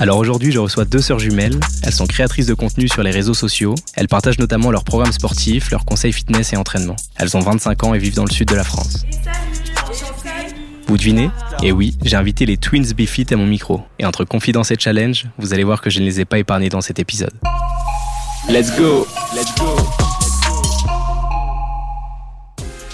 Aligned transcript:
Alors 0.00 0.18
aujourd'hui, 0.18 0.50
je 0.50 0.58
reçois 0.58 0.84
deux 0.84 1.00
sœurs 1.00 1.20
jumelles. 1.20 1.58
Elles 1.84 1.92
sont 1.92 2.06
créatrices 2.06 2.46
de 2.46 2.54
contenu 2.54 2.88
sur 2.88 3.02
les 3.02 3.12
réseaux 3.12 3.34
sociaux. 3.34 3.74
Elles 3.94 4.08
partagent 4.08 4.38
notamment 4.38 4.70
leurs 4.70 4.82
programmes 4.82 5.12
sportifs, 5.12 5.70
leurs 5.70 5.84
conseils 5.84 6.12
fitness 6.12 6.52
et 6.52 6.56
entraînement. 6.56 6.96
Elles 7.16 7.36
ont 7.36 7.40
25 7.40 7.84
ans 7.84 7.94
et 7.94 7.98
vivent 7.98 8.16
dans 8.16 8.24
le 8.24 8.30
sud 8.30 8.48
de 8.48 8.56
la 8.56 8.64
France. 8.64 9.04
Vous 10.88 10.98
devinez? 10.98 11.30
Et 11.62 11.72
oui, 11.72 11.96
j'ai 12.04 12.16
invité 12.16 12.44
les 12.44 12.56
Twins 12.56 12.92
Befit 12.94 13.26
à 13.32 13.36
mon 13.36 13.46
micro. 13.46 13.82
Et 13.98 14.04
entre 14.04 14.24
confidence 14.24 14.70
et 14.72 14.76
challenge, 14.78 15.26
vous 15.38 15.54
allez 15.54 15.64
voir 15.64 15.80
que 15.80 15.90
je 15.90 16.00
ne 16.00 16.04
les 16.04 16.20
ai 16.20 16.24
pas 16.24 16.38
épargnés 16.38 16.68
dans 16.68 16.80
cet 16.80 16.98
épisode. 16.98 17.32
Let's 18.48 18.76
go 18.76 19.06
Let's 19.34 19.54
go 19.58 19.76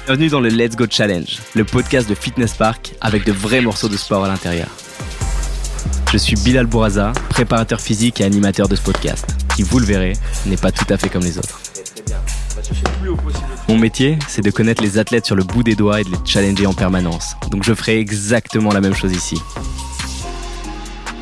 Bienvenue 0.06 0.28
dans 0.28 0.40
le 0.40 0.48
Let's 0.48 0.76
Go 0.76 0.86
Challenge, 0.90 1.38
le 1.54 1.64
podcast 1.64 2.08
de 2.08 2.14
Fitness 2.14 2.54
Park 2.54 2.94
avec 3.00 3.24
de 3.24 3.32
vrais 3.32 3.60
morceaux 3.60 3.88
de 3.88 3.96
sport 3.96 4.24
à 4.24 4.28
l'intérieur. 4.28 4.68
Je 6.12 6.18
suis 6.18 6.34
Bilal 6.34 6.66
Bouraza, 6.66 7.12
préparateur 7.28 7.80
physique 7.80 8.20
et 8.20 8.24
animateur 8.24 8.66
de 8.66 8.74
ce 8.74 8.82
podcast, 8.82 9.24
qui, 9.54 9.62
vous 9.62 9.78
le 9.78 9.86
verrez, 9.86 10.14
n'est 10.44 10.56
pas 10.56 10.72
tout 10.72 10.84
à 10.92 10.96
fait 10.96 11.08
comme 11.08 11.22
les 11.22 11.38
autres. 11.38 11.60
Mon 13.68 13.78
métier, 13.78 14.18
c'est 14.26 14.42
de 14.42 14.50
connaître 14.50 14.82
les 14.82 14.98
athlètes 14.98 15.24
sur 15.24 15.36
le 15.36 15.44
bout 15.44 15.62
des 15.62 15.76
doigts 15.76 16.00
et 16.00 16.04
de 16.04 16.10
les 16.10 16.18
challenger 16.24 16.66
en 16.66 16.74
permanence. 16.74 17.36
Donc 17.52 17.62
je 17.62 17.72
ferai 17.74 18.00
exactement 18.00 18.72
la 18.72 18.80
même 18.80 18.92
chose 18.92 19.12
ici. 19.12 19.40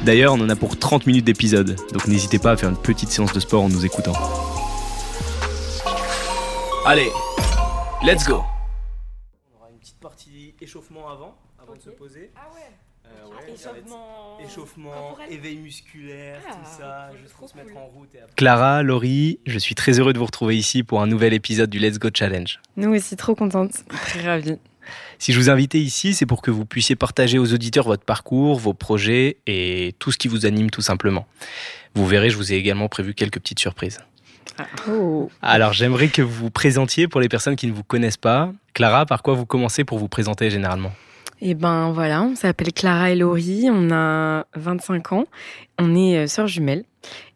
D'ailleurs, 0.07 0.33
on 0.33 0.41
en 0.41 0.49
a 0.49 0.57
pour 0.57 0.79
30 0.79 1.07
minutes 1.07 1.27
d'épisode, 1.27 1.77
donc 1.93 2.09
n'hésitez 2.09 2.39
pas 2.39 2.53
à 2.53 2.57
faire 2.57 2.71
une 2.71 2.77
petite 2.79 3.11
séance 3.11 3.35
de 3.35 3.41
sport 3.41 3.65
en 3.65 3.69
nous 3.69 3.85
écoutant. 3.85 4.15
Allez, 6.87 7.11
let's 8.03 8.27
go 8.27 8.43
On 9.53 9.59
aura 9.59 9.71
une 9.71 9.79
petite 9.81 10.01
partie 10.01 10.55
échauffement 10.63 11.11
avant, 11.11 11.37
avant 11.63 11.75
de 11.77 11.83
se 11.83 11.91
poser. 11.91 12.31
Ah 12.35 12.49
ouais 12.55 12.88
Euh, 13.11 13.31
Ah, 13.31 13.51
ouais, 13.51 13.57
ça 13.57 13.73
va 13.73 13.79
être 13.79 13.85
Échauffement. 13.87 14.39
échauffement, 14.45 14.91
corporel. 14.93 15.33
éveil 15.33 15.57
musculaire, 15.57 16.41
Ah, 16.49 16.53
tout 16.55 16.71
ça, 16.79 17.09
ok, 17.13 17.19
juste 17.23 17.35
pour 17.35 17.49
se 17.49 17.57
mettre 17.57 17.77
en 17.77 17.87
route. 17.87 18.09
Et 18.15 18.19
après. 18.19 18.35
Clara, 18.37 18.83
Laurie, 18.83 19.39
je 19.47 19.59
suis 19.59 19.75
très 19.75 19.99
heureux 19.99 20.13
de 20.13 20.19
vous 20.19 20.27
retrouver 20.27 20.57
ici 20.57 20.83
pour 20.83 21.01
un 21.03 21.07
nouvel 21.07 21.33
épisode 21.33 21.71
du 21.71 21.79
Let's 21.79 21.99
Go 21.99 22.09
Challenge. 22.13 22.61
Nous 22.77 22.95
aussi, 22.95 23.17
trop 23.17 23.35
contente. 23.35 23.73
Très 23.89 24.23
ravie. 24.23 24.59
Si 25.19 25.33
je 25.33 25.39
vous 25.39 25.51
invite 25.51 25.75
ici, 25.75 26.15
c'est 26.15 26.25
pour 26.25 26.41
que 26.41 26.51
vous 26.51 26.65
puissiez 26.65 26.97
partager 26.97 27.39
aux 27.39 27.53
auditeurs 27.53 27.85
votre 27.85 28.05
parcours, 28.05 28.59
vos 28.59 28.73
projets 28.75 29.37
et 29.47 29.95
tout 29.99 30.13
ce 30.13 30.17
qui 30.19 30.29
vous 30.29 30.47
anime 30.47 30.71
tout 30.71 30.81
simplement. 30.81 31.27
Vous 31.95 32.07
verrez, 32.07 32.31
je 32.31 32.37
vous 32.37 32.53
ai 32.53 32.57
également 32.57 32.89
prévu 32.89 33.13
quelques 33.15 33.39
petites 33.41 33.59
surprises. 33.61 33.99
Oh. 34.89 35.31
Alors 35.43 35.73
j'aimerais 35.75 36.09
que 36.09 36.23
vous 36.23 36.33
vous 36.45 36.51
présentiez 36.51 37.07
pour 37.07 37.21
les 37.21 37.29
personnes 37.29 37.55
qui 37.55 37.67
ne 37.67 37.73
vous 37.73 37.85
connaissent 37.85 38.17
pas. 38.17 38.51
Clara, 38.73 39.05
par 39.05 39.23
quoi 39.23 39.35
vous 39.35 39.45
commencez 39.47 39.85
pour 39.85 39.99
vous 39.99 40.09
présenter 40.09 40.49
généralement? 40.51 40.93
Et 41.41 41.55
ben 41.55 41.93
voilà, 41.93 42.23
on 42.23 42.35
s'appelle 42.35 42.73
Clara 42.73 43.11
et 43.11 43.17
Laurie, 43.17 43.69
on 43.71 43.91
a 43.93 44.47
25 44.57 45.13
ans, 45.13 45.25
on 45.79 45.95
est 45.95 46.19
euh, 46.19 46.27
sœurs 46.27 46.49
jumelles. 46.49 46.85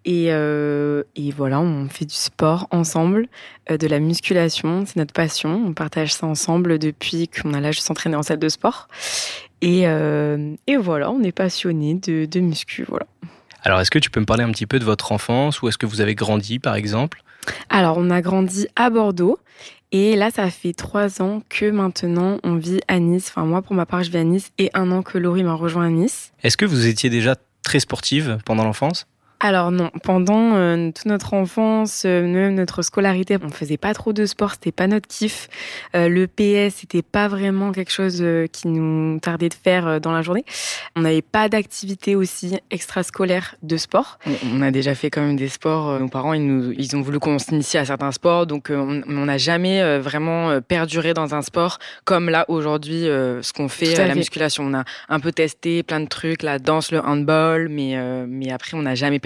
Et, 0.04 0.26
euh, 0.30 1.04
et 1.14 1.30
voilà, 1.30 1.60
on 1.60 1.88
fait 1.88 2.04
du 2.04 2.14
sport 2.14 2.66
ensemble, 2.72 3.28
euh, 3.70 3.76
de 3.76 3.86
la 3.86 4.00
musculation, 4.00 4.84
c'est 4.84 4.96
notre 4.96 5.12
passion. 5.12 5.62
On 5.64 5.72
partage 5.72 6.12
ça 6.12 6.26
ensemble 6.26 6.78
depuis 6.78 7.28
qu'on 7.28 7.54
a 7.54 7.60
l'âge 7.60 7.76
de 7.76 7.82
s'entraîner 7.82 8.16
en 8.16 8.22
salle 8.22 8.40
de 8.40 8.48
sport. 8.48 8.88
Et, 9.60 9.86
euh, 9.86 10.54
et 10.66 10.76
voilà, 10.76 11.12
on 11.12 11.22
est 11.22 11.32
passionnés 11.32 11.94
de, 11.94 12.24
de 12.24 12.40
muscu. 12.40 12.84
Voilà. 12.88 13.06
Alors 13.62 13.80
est-ce 13.80 13.92
que 13.92 14.00
tu 14.00 14.10
peux 14.10 14.18
me 14.18 14.26
parler 14.26 14.42
un 14.42 14.50
petit 14.50 14.66
peu 14.66 14.80
de 14.80 14.84
votre 14.84 15.12
enfance 15.12 15.62
Où 15.62 15.68
est-ce 15.68 15.78
que 15.78 15.86
vous 15.86 16.00
avez 16.00 16.16
grandi 16.16 16.58
par 16.58 16.74
exemple? 16.74 17.22
Alors, 17.68 17.96
on 17.98 18.10
a 18.10 18.20
grandi 18.20 18.68
à 18.76 18.90
Bordeaux. 18.90 19.38
Et 19.94 20.16
là, 20.16 20.30
ça 20.30 20.50
fait 20.50 20.72
trois 20.72 21.20
ans 21.20 21.42
que 21.50 21.70
maintenant 21.70 22.38
on 22.44 22.56
vit 22.56 22.80
à 22.88 22.98
Nice. 22.98 23.28
Enfin, 23.28 23.44
moi, 23.44 23.60
pour 23.60 23.74
ma 23.74 23.84
part, 23.84 24.02
je 24.02 24.10
vis 24.10 24.16
à 24.16 24.24
Nice 24.24 24.50
et 24.56 24.70
un 24.72 24.90
an 24.90 25.02
que 25.02 25.18
Laurie 25.18 25.44
m'a 25.44 25.52
rejoint 25.52 25.86
à 25.86 25.90
Nice. 25.90 26.32
Est-ce 26.42 26.56
que 26.56 26.64
vous 26.64 26.86
étiez 26.86 27.10
déjà 27.10 27.36
très 27.62 27.78
sportive 27.78 28.38
pendant 28.46 28.64
l'enfance? 28.64 29.06
Alors 29.44 29.72
non, 29.72 29.90
pendant 30.04 30.54
euh, 30.54 30.92
toute 30.92 31.06
notre 31.06 31.34
enfance, 31.34 32.04
euh, 32.06 32.24
même 32.24 32.54
notre 32.54 32.82
scolarité, 32.82 33.38
on 33.42 33.48
faisait 33.48 33.76
pas 33.76 33.92
trop 33.92 34.12
de 34.12 34.24
sport, 34.24 34.52
c'était 34.52 34.70
pas 34.70 34.86
notre 34.86 35.08
kiff. 35.08 35.48
Euh, 35.96 36.08
le 36.08 36.28
PS, 36.28 36.76
c'était 36.76 37.02
pas 37.02 37.26
vraiment 37.26 37.72
quelque 37.72 37.90
chose 37.90 38.20
euh, 38.22 38.46
qui 38.46 38.68
nous 38.68 39.18
tardait 39.18 39.48
de 39.48 39.54
faire 39.54 40.00
dans 40.00 40.12
la 40.12 40.22
journée. 40.22 40.44
On 40.94 41.00
n'avait 41.00 41.22
pas 41.22 41.48
d'activité 41.48 42.14
aussi 42.14 42.56
extrascolaire 42.70 43.56
de 43.64 43.76
sport. 43.76 44.20
On, 44.54 44.62
a 44.62 44.70
déjà 44.70 44.94
fait 44.94 45.10
quand 45.10 45.22
même 45.22 45.34
des 45.34 45.48
sports. 45.48 45.98
Nos 45.98 46.06
parents, 46.06 46.34
ils, 46.34 46.46
nous, 46.46 46.72
ils 46.78 46.94
ont 46.94 47.00
voulu 47.00 47.18
qu'on 47.18 47.40
s'initie 47.40 47.78
à 47.78 47.84
certains 47.84 48.12
sports, 48.12 48.46
donc 48.46 48.70
on 48.70 49.02
n'a 49.24 49.38
jamais 49.38 49.98
vraiment 49.98 50.60
perduré 50.60 51.14
dans 51.14 51.34
un 51.34 51.42
sport 51.42 51.80
comme 52.04 52.30
là 52.30 52.44
aujourd'hui, 52.46 53.02
ce 53.02 53.52
qu'on 53.52 53.68
fait 53.68 53.98
à 53.98 54.04
à 54.04 54.06
la 54.06 54.14
musculation. 54.14 54.64
On 54.64 54.74
a 54.74 54.84
un 55.08 55.18
peu 55.18 55.32
testé 55.32 55.82
plein 55.82 56.00
de 56.00 56.06
trucs, 56.06 56.44
la 56.44 56.60
danse, 56.60 56.92
le 56.92 57.00
handball, 57.00 57.68
mais 57.68 57.96
mais 58.28 58.52
après 58.52 58.76
on 58.76 58.82
n'a 58.82 58.94
jamais 58.94 59.18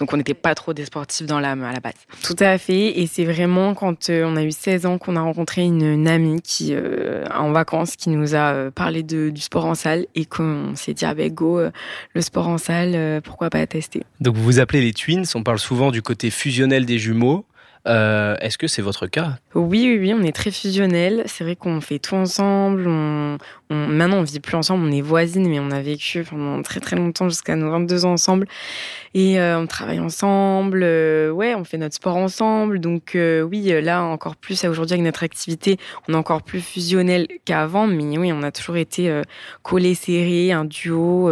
Donc 0.00 0.12
on 0.12 0.16
n'était 0.16 0.34
pas 0.34 0.54
trop 0.54 0.72
des 0.72 0.84
sportifs 0.84 1.26
dans 1.26 1.40
l'âme 1.40 1.62
à 1.62 1.72
la 1.72 1.80
base. 1.80 1.94
Tout 2.22 2.36
à 2.40 2.58
fait, 2.58 3.00
et 3.00 3.06
c'est 3.06 3.24
vraiment 3.24 3.74
quand 3.74 4.10
euh, 4.10 4.24
on 4.26 4.36
a 4.36 4.42
eu 4.42 4.52
16 4.52 4.86
ans 4.86 4.98
qu'on 4.98 5.16
a 5.16 5.20
rencontré 5.20 5.62
une, 5.62 5.82
une 5.82 6.08
amie 6.08 6.40
qui 6.42 6.74
euh, 6.74 7.24
en 7.34 7.52
vacances 7.52 7.96
qui 7.96 8.10
nous 8.10 8.34
a 8.34 8.52
euh, 8.52 8.70
parlé 8.70 9.02
de, 9.02 9.30
du 9.30 9.40
sport 9.40 9.66
en 9.66 9.74
salle 9.74 10.06
et 10.14 10.24
qu'on 10.24 10.74
s'est 10.74 10.94
dit 10.94 11.04
avec 11.04 11.34
go 11.34 11.58
euh, 11.58 11.70
le 12.14 12.20
sport 12.20 12.48
en 12.48 12.58
salle, 12.58 12.92
euh, 12.94 13.20
pourquoi 13.20 13.50
pas 13.50 13.66
tester. 13.66 14.02
Donc 14.20 14.36
vous 14.36 14.42
vous 14.44 14.60
appelez 14.60 14.80
les 14.80 14.92
twins, 14.92 15.24
on 15.34 15.42
parle 15.42 15.58
souvent 15.58 15.90
du 15.90 16.02
côté 16.02 16.30
fusionnel 16.30 16.86
des 16.86 16.98
jumeaux. 16.98 17.44
Euh, 17.86 18.34
Est-ce 18.40 18.56
que 18.56 18.66
c'est 18.66 18.80
votre 18.80 19.06
cas? 19.06 19.38
Oui, 19.54 19.84
oui, 19.86 19.98
oui, 20.00 20.14
on 20.18 20.22
est 20.22 20.34
très 20.34 20.50
fusionnels. 20.50 21.22
C'est 21.26 21.44
vrai 21.44 21.54
qu'on 21.54 21.82
fait 21.82 21.98
tout 21.98 22.14
ensemble. 22.14 22.86
On, 22.88 23.36
on- 23.68 23.74
maintenant, 23.88 24.18
on 24.18 24.22
vit 24.22 24.40
plus 24.40 24.56
ensemble. 24.56 24.84
On 24.86 24.90
est 24.90 25.02
voisines, 25.02 25.46
mais 25.48 25.60
on 25.60 25.70
a 25.70 25.82
vécu 25.82 26.24
pendant 26.24 26.62
très 26.62 26.80
très 26.80 26.96
longtemps, 26.96 27.28
jusqu'à 27.28 27.56
nos 27.56 27.70
22 27.70 28.06
ans 28.06 28.12
ensemble. 28.12 28.46
Et 29.12 29.38
euh, 29.38 29.58
on 29.60 29.66
travaille 29.66 30.00
ensemble. 30.00 30.80
euh, 30.82 31.30
ouais, 31.30 31.54
on 31.54 31.64
fait 31.64 31.76
notre 31.76 31.94
sport 31.96 32.16
ensemble. 32.16 32.80
Donc 32.80 33.14
euh, 33.16 33.42
oui, 33.42 33.70
euh, 33.70 33.82
là 33.82 34.02
encore 34.02 34.36
plus. 34.36 34.64
Aujourd'hui, 34.64 34.94
avec 34.94 35.04
notre 35.04 35.22
activité, 35.22 35.76
on 36.08 36.14
est 36.14 36.16
encore 36.16 36.42
plus 36.42 36.60
fusionnel 36.62 37.26
qu'avant. 37.44 37.86
Mais 37.86 38.16
oui, 38.16 38.32
on 38.32 38.42
a 38.42 38.50
toujours 38.50 38.76
été 38.78 39.10
euh, 39.10 39.20
collés 39.62 39.94
serrés, 39.94 40.52
un 40.52 40.64
duo. 40.64 41.28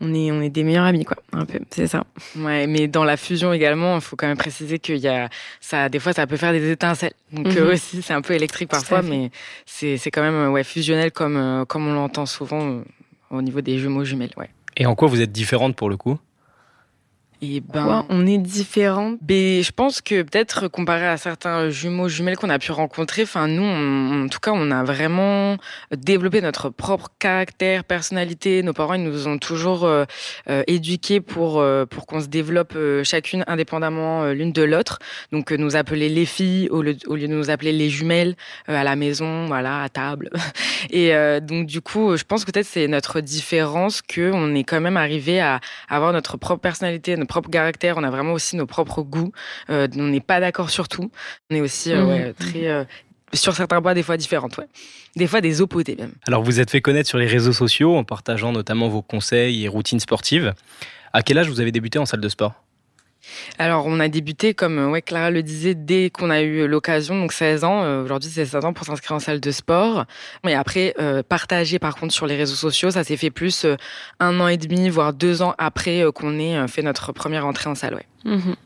On 0.00 0.14
est, 0.14 0.30
on 0.30 0.40
est 0.40 0.50
des 0.50 0.62
meilleurs 0.64 0.84
amis, 0.84 1.04
quoi. 1.04 1.16
Un 1.32 1.44
peu, 1.44 1.58
c'est 1.70 1.86
ça. 1.88 2.04
Ouais, 2.36 2.66
mais 2.66 2.86
dans 2.88 3.04
la 3.04 3.16
fusion 3.16 3.52
également, 3.52 3.96
il 3.96 4.00
faut 4.00 4.16
quand 4.16 4.26
même 4.28 4.36
préciser 4.36 4.78
qu'il 4.78 4.98
y 4.98 5.08
a 5.08 5.28
ça, 5.60 5.88
des 5.88 5.98
fois, 5.98 6.12
ça 6.12 6.26
peut 6.26 6.36
faire 6.36 6.52
des 6.52 6.70
étincelles. 6.70 7.14
Donc 7.32 7.46
Mhm. 7.48 7.56
euh, 7.58 7.72
aussi, 7.74 8.00
c'est 8.02 8.12
un 8.14 8.22
peu 8.22 8.34
électrique 8.34 8.68
parfois, 8.68 9.02
mais 9.02 9.30
c'est 9.66 9.96
c'est 9.96 10.10
quand 10.10 10.22
même 10.22 10.52
ouais 10.52 10.64
fusionnel 10.64 11.10
comme 11.12 11.36
euh, 11.36 11.64
comme 11.64 11.86
on 11.88 11.92
l'entend 11.94 12.26
souvent 12.26 12.68
euh, 12.68 12.80
au 13.30 13.42
niveau 13.42 13.60
des 13.60 13.78
jumeaux 13.78 14.04
jumelles. 14.04 14.32
Ouais. 14.36 14.50
Et 14.76 14.86
en 14.86 14.94
quoi 14.94 15.08
vous 15.08 15.20
êtes 15.20 15.32
différentes 15.32 15.74
pour 15.76 15.90
le 15.90 15.96
coup? 15.96 16.18
Et 17.40 17.60
ben, 17.60 18.04
on 18.08 18.26
est 18.26 18.38
différentes. 18.38 19.18
Mais 19.28 19.62
je 19.62 19.70
pense 19.70 20.00
que 20.00 20.22
peut-être 20.22 20.66
comparé 20.66 21.06
à 21.06 21.16
certains 21.16 21.70
jumeaux 21.70 22.08
jumelles 22.08 22.36
qu'on 22.36 22.50
a 22.50 22.58
pu 22.58 22.72
rencontrer, 22.72 23.22
enfin 23.22 23.46
nous, 23.46 23.62
on- 23.62 24.24
en 24.24 24.28
tout 24.28 24.40
cas, 24.40 24.50
on 24.52 24.72
a 24.72 24.82
vraiment 24.82 25.56
développé 25.96 26.40
notre 26.40 26.68
propre 26.68 27.10
caractère, 27.20 27.84
personnalité. 27.84 28.64
Nos 28.64 28.72
parents, 28.72 28.94
ils 28.94 29.04
nous 29.04 29.28
ont 29.28 29.38
toujours 29.38 29.84
euh, 29.84 30.04
euh, 30.50 30.64
éduqués 30.66 31.20
pour 31.20 31.60
euh, 31.60 31.86
pour 31.86 32.06
qu'on 32.06 32.20
se 32.20 32.26
développe 32.26 32.72
euh, 32.74 33.04
chacune 33.04 33.44
indépendamment 33.46 34.24
euh, 34.24 34.32
l'une 34.32 34.50
de 34.52 34.62
l'autre. 34.62 34.98
Donc 35.30 35.52
nous 35.52 35.76
appeler 35.76 36.08
les 36.08 36.26
filles 36.26 36.68
au 36.70 36.82
lieu, 36.82 36.96
au 37.06 37.14
lieu 37.14 37.28
de 37.28 37.32
nous 37.32 37.50
appeler 37.50 37.70
les 37.72 37.88
jumelles 37.88 38.34
euh, 38.68 38.74
à 38.76 38.82
la 38.82 38.96
maison, 38.96 39.46
voilà, 39.46 39.82
à 39.82 39.88
table. 39.88 40.30
Et 40.90 41.14
euh, 41.14 41.38
donc 41.38 41.66
du 41.66 41.82
coup, 41.82 42.16
je 42.16 42.24
pense 42.24 42.44
que 42.44 42.50
peut-être 42.50 42.66
c'est 42.66 42.88
notre 42.88 43.20
différence 43.20 44.02
que 44.02 44.32
on 44.34 44.56
est 44.56 44.64
quand 44.64 44.80
même 44.80 44.96
arrivé 44.96 45.38
à 45.40 45.60
avoir 45.88 46.12
notre 46.12 46.36
propre 46.36 46.60
personnalité, 46.60 47.16
notre 47.16 47.27
propre 47.28 47.50
caractère. 47.50 47.96
On 47.96 48.02
a 48.02 48.10
vraiment 48.10 48.32
aussi 48.32 48.56
nos 48.56 48.66
propres 48.66 49.02
goûts. 49.02 49.32
Euh, 49.70 49.86
on 49.96 50.08
n'est 50.08 50.20
pas 50.20 50.40
d'accord 50.40 50.70
sur 50.70 50.88
tout. 50.88 51.10
On 51.50 51.54
est 51.54 51.60
aussi 51.60 51.92
euh, 51.92 52.04
ouais, 52.04 52.32
très 52.32 52.66
euh, 52.66 52.84
sur 53.32 53.54
certains 53.54 53.80
points 53.80 53.94
des 53.94 54.02
fois 54.02 54.16
différentes. 54.16 54.58
Ouais. 54.58 54.66
Des 55.14 55.26
fois 55.26 55.40
des 55.40 55.60
opposés 55.60 55.96
même. 55.96 56.12
Alors 56.26 56.42
vous 56.42 56.58
êtes 56.58 56.70
fait 56.70 56.80
connaître 56.80 57.08
sur 57.08 57.18
les 57.18 57.26
réseaux 57.26 57.52
sociaux 57.52 57.96
en 57.96 58.04
partageant 58.04 58.52
notamment 58.52 58.88
vos 58.88 59.02
conseils 59.02 59.64
et 59.64 59.68
routines 59.68 60.00
sportives. 60.00 60.54
À 61.12 61.22
quel 61.22 61.38
âge 61.38 61.48
vous 61.48 61.60
avez 61.60 61.72
débuté 61.72 61.98
en 61.98 62.06
salle 62.06 62.20
de 62.20 62.28
sport? 62.28 62.54
Alors, 63.58 63.86
on 63.86 64.00
a 64.00 64.08
débuté, 64.08 64.54
comme 64.54 64.78
euh, 64.78 64.88
ouais, 64.88 65.02
Clara 65.02 65.30
le 65.30 65.42
disait, 65.42 65.74
dès 65.74 66.10
qu'on 66.10 66.30
a 66.30 66.40
eu 66.40 66.66
l'occasion, 66.66 67.18
donc 67.18 67.32
16 67.32 67.64
ans. 67.64 67.82
Euh, 67.82 68.02
Aujourd'hui, 68.02 68.30
c'est 68.30 68.44
16 68.46 68.64
ans 68.64 68.72
pour 68.72 68.86
s'inscrire 68.86 69.16
en 69.16 69.18
salle 69.18 69.40
de 69.40 69.50
sport. 69.50 70.04
Et 70.46 70.54
après, 70.54 70.94
euh, 70.98 71.22
partager 71.22 71.78
par 71.78 71.96
contre 71.96 72.14
sur 72.14 72.26
les 72.26 72.36
réseaux 72.36 72.54
sociaux, 72.54 72.90
ça 72.90 73.04
s'est 73.04 73.16
fait 73.16 73.30
plus 73.30 73.64
euh, 73.64 73.76
un 74.20 74.40
an 74.40 74.48
et 74.48 74.56
demi, 74.56 74.88
voire 74.88 75.12
deux 75.12 75.42
ans 75.42 75.54
après 75.58 76.02
euh, 76.02 76.12
qu'on 76.12 76.38
ait 76.38 76.56
euh, 76.56 76.66
fait 76.68 76.82
notre 76.82 77.12
première 77.12 77.46
entrée 77.46 77.68
en 77.68 77.74
salle. 77.74 77.94
Ouais. 77.94 78.06
Mhm. 78.24 78.56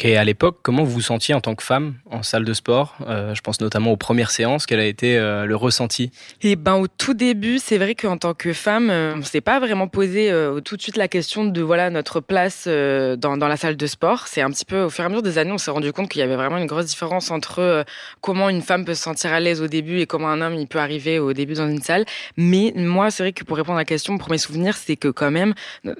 Ok, 0.00 0.04
à 0.04 0.22
l'époque, 0.22 0.58
comment 0.62 0.84
vous 0.84 0.92
vous 0.92 1.00
sentiez 1.00 1.34
en 1.34 1.40
tant 1.40 1.56
que 1.56 1.64
femme 1.64 1.94
en 2.08 2.22
salle 2.22 2.44
de 2.44 2.52
sport? 2.52 2.94
Euh, 3.08 3.34
Je 3.34 3.40
pense 3.40 3.60
notamment 3.60 3.90
aux 3.90 3.96
premières 3.96 4.30
séances. 4.30 4.64
Quel 4.64 4.78
a 4.78 4.84
été 4.84 5.18
euh, 5.18 5.44
le 5.44 5.56
ressenti? 5.56 6.12
Eh 6.40 6.54
ben, 6.54 6.74
au 6.74 6.86
tout 6.86 7.14
début, 7.14 7.58
c'est 7.58 7.78
vrai 7.78 7.96
qu'en 7.96 8.16
tant 8.16 8.32
que 8.32 8.52
femme, 8.52 8.90
euh, 8.90 9.16
on 9.16 9.24
s'est 9.24 9.40
pas 9.40 9.58
vraiment 9.58 9.88
posé 9.88 10.32
tout 10.64 10.76
de 10.76 10.82
suite 10.82 10.96
la 10.96 11.08
question 11.08 11.46
de 11.46 11.62
voilà 11.62 11.90
notre 11.90 12.20
place 12.20 12.68
dans, 12.68 13.36
la 13.36 13.56
salle 13.56 13.76
de 13.76 13.86
sport. 13.88 14.28
C'est 14.28 14.40
un 14.40 14.50
petit 14.52 14.64
peu 14.64 14.82
au 14.82 14.88
fur 14.88 15.02
et 15.02 15.06
à 15.06 15.08
mesure 15.08 15.22
des 15.22 15.36
années, 15.36 15.50
on 15.50 15.58
s'est 15.58 15.72
rendu 15.72 15.92
compte 15.92 16.08
qu'il 16.08 16.20
y 16.20 16.22
avait 16.22 16.36
vraiment 16.36 16.58
une 16.58 16.66
grosse 16.66 16.86
différence 16.86 17.32
entre 17.32 17.84
comment 18.20 18.48
une 18.48 18.62
femme 18.62 18.84
peut 18.84 18.94
se 18.94 19.02
sentir 19.02 19.32
à 19.32 19.40
l'aise 19.40 19.60
au 19.60 19.66
début 19.66 19.98
et 19.98 20.06
comment 20.06 20.28
un 20.28 20.40
homme 20.42 20.54
il 20.54 20.68
peut 20.68 20.78
arriver 20.78 21.18
au 21.18 21.32
début 21.32 21.54
dans 21.54 21.68
une 21.68 21.82
salle. 21.82 22.04
Mais 22.36 22.72
moi, 22.76 23.10
c'est 23.10 23.24
vrai 23.24 23.32
que 23.32 23.42
pour 23.42 23.56
répondre 23.56 23.78
à 23.78 23.80
la 23.80 23.84
question, 23.84 24.12
mon 24.12 24.20
premier 24.20 24.38
souvenir, 24.38 24.76
c'est 24.76 24.94
que 24.94 25.08
quand 25.08 25.32
même 25.32 25.54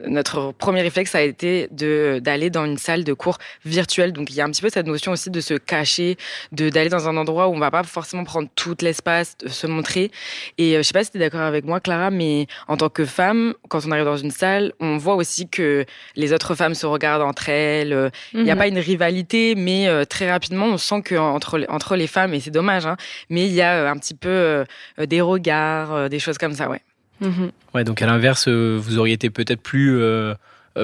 notre 0.06 0.52
premier 0.52 0.82
réflexe 0.82 1.16
a 1.16 1.22
été 1.22 1.68
d'aller 1.72 2.50
dans 2.50 2.64
une 2.64 2.78
salle 2.78 3.02
de 3.02 3.12
cours 3.12 3.38
virtuelle 3.64 3.87
donc 4.12 4.30
il 4.30 4.36
y 4.36 4.40
a 4.40 4.44
un 4.44 4.50
petit 4.50 4.62
peu 4.62 4.68
cette 4.68 4.86
notion 4.86 5.12
aussi 5.12 5.30
de 5.30 5.40
se 5.40 5.54
cacher, 5.54 6.16
de 6.52 6.68
d'aller 6.68 6.88
dans 6.88 7.08
un 7.08 7.16
endroit 7.16 7.48
où 7.48 7.54
on 7.54 7.58
va 7.58 7.70
pas 7.70 7.82
forcément 7.82 8.24
prendre 8.24 8.48
tout 8.54 8.76
l'espace, 8.80 9.36
de 9.38 9.48
se 9.48 9.66
montrer. 9.66 10.10
Et 10.58 10.74
euh, 10.74 10.78
je 10.78 10.82
sais 10.82 10.92
pas 10.92 11.04
si 11.04 11.10
tu 11.10 11.16
es 11.16 11.20
d'accord 11.20 11.40
avec 11.40 11.64
moi, 11.64 11.80
Clara, 11.80 12.10
mais 12.10 12.46
en 12.68 12.76
tant 12.76 12.88
que 12.88 13.04
femme, 13.04 13.54
quand 13.68 13.80
on 13.86 13.90
arrive 13.90 14.04
dans 14.04 14.16
une 14.16 14.30
salle, 14.30 14.72
on 14.80 14.96
voit 14.98 15.14
aussi 15.14 15.48
que 15.48 15.84
les 16.16 16.32
autres 16.32 16.54
femmes 16.54 16.74
se 16.74 16.86
regardent 16.86 17.22
entre 17.22 17.48
elles. 17.48 18.10
Il 18.34 18.42
n'y 18.42 18.50
a 18.50 18.54
mhm. 18.54 18.58
pas 18.58 18.68
une 18.68 18.78
rivalité, 18.78 19.54
mais 19.54 19.88
euh, 19.88 20.04
très 20.04 20.30
rapidement, 20.30 20.66
on 20.66 20.78
sent 20.78 21.02
que 21.02 21.14
entre, 21.14 21.64
entre 21.68 21.96
les 21.96 22.06
femmes, 22.06 22.34
et 22.34 22.40
c'est 22.40 22.50
dommage, 22.50 22.86
hein, 22.86 22.96
mais 23.30 23.46
il 23.46 23.52
y 23.52 23.62
a 23.62 23.78
euh, 23.78 23.90
un 23.90 23.96
petit 23.96 24.14
peu 24.14 24.64
des 24.98 25.20
regards, 25.20 26.08
des 26.08 26.18
choses 26.18 26.38
comme 26.38 26.52
ça, 26.52 26.68
ouais. 26.68 26.82
Mhm. 27.20 27.50
Ouais, 27.74 27.84
donc 27.84 28.00
à 28.02 28.06
l'inverse, 28.06 28.48
vous 28.48 28.98
auriez 28.98 29.14
été 29.14 29.30
peut-être 29.30 29.60
plus 29.60 30.00
euh, 30.00 30.34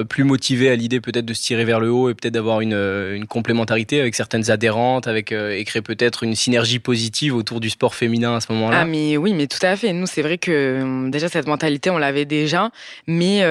plus 0.03 0.23
motivé 0.23 0.69
à 0.69 0.75
l'idée 0.75 0.99
peut-être 0.99 1.25
de 1.25 1.33
se 1.33 1.41
tirer 1.41 1.65
vers 1.65 1.79
le 1.79 1.91
haut 1.91 2.09
et 2.09 2.13
peut-être 2.13 2.33
d'avoir 2.33 2.61
une, 2.61 2.73
euh, 2.73 3.15
une, 3.15 3.27
complémentarité 3.27 4.01
avec 4.01 4.15
certaines 4.15 4.49
adhérentes, 4.51 5.07
avec 5.07 5.31
euh, 5.31 5.51
et 5.51 5.63
créer 5.63 5.81
peut-être 5.81 6.23
une 6.23 6.35
synergie 6.35 6.79
positive 6.79 7.35
autour 7.35 7.59
du 7.59 7.69
sport 7.69 7.95
féminin 7.95 8.35
à 8.35 8.39
ce 8.39 8.51
moment-là. 8.53 8.81
Ah 8.81 8.85
mais 8.85 9.17
oui, 9.17 9.33
mais 9.33 9.47
tout 9.47 9.59
à 9.61 9.75
fait. 9.75 9.93
Nous, 9.93 10.07
c'est 10.07 10.21
vrai 10.21 10.37
que 10.37 11.09
déjà 11.09 11.29
cette 11.29 11.47
mentalité, 11.47 11.89
on 11.89 11.97
l'avait 11.97 12.25
déjà, 12.25 12.71
mais 13.07 13.41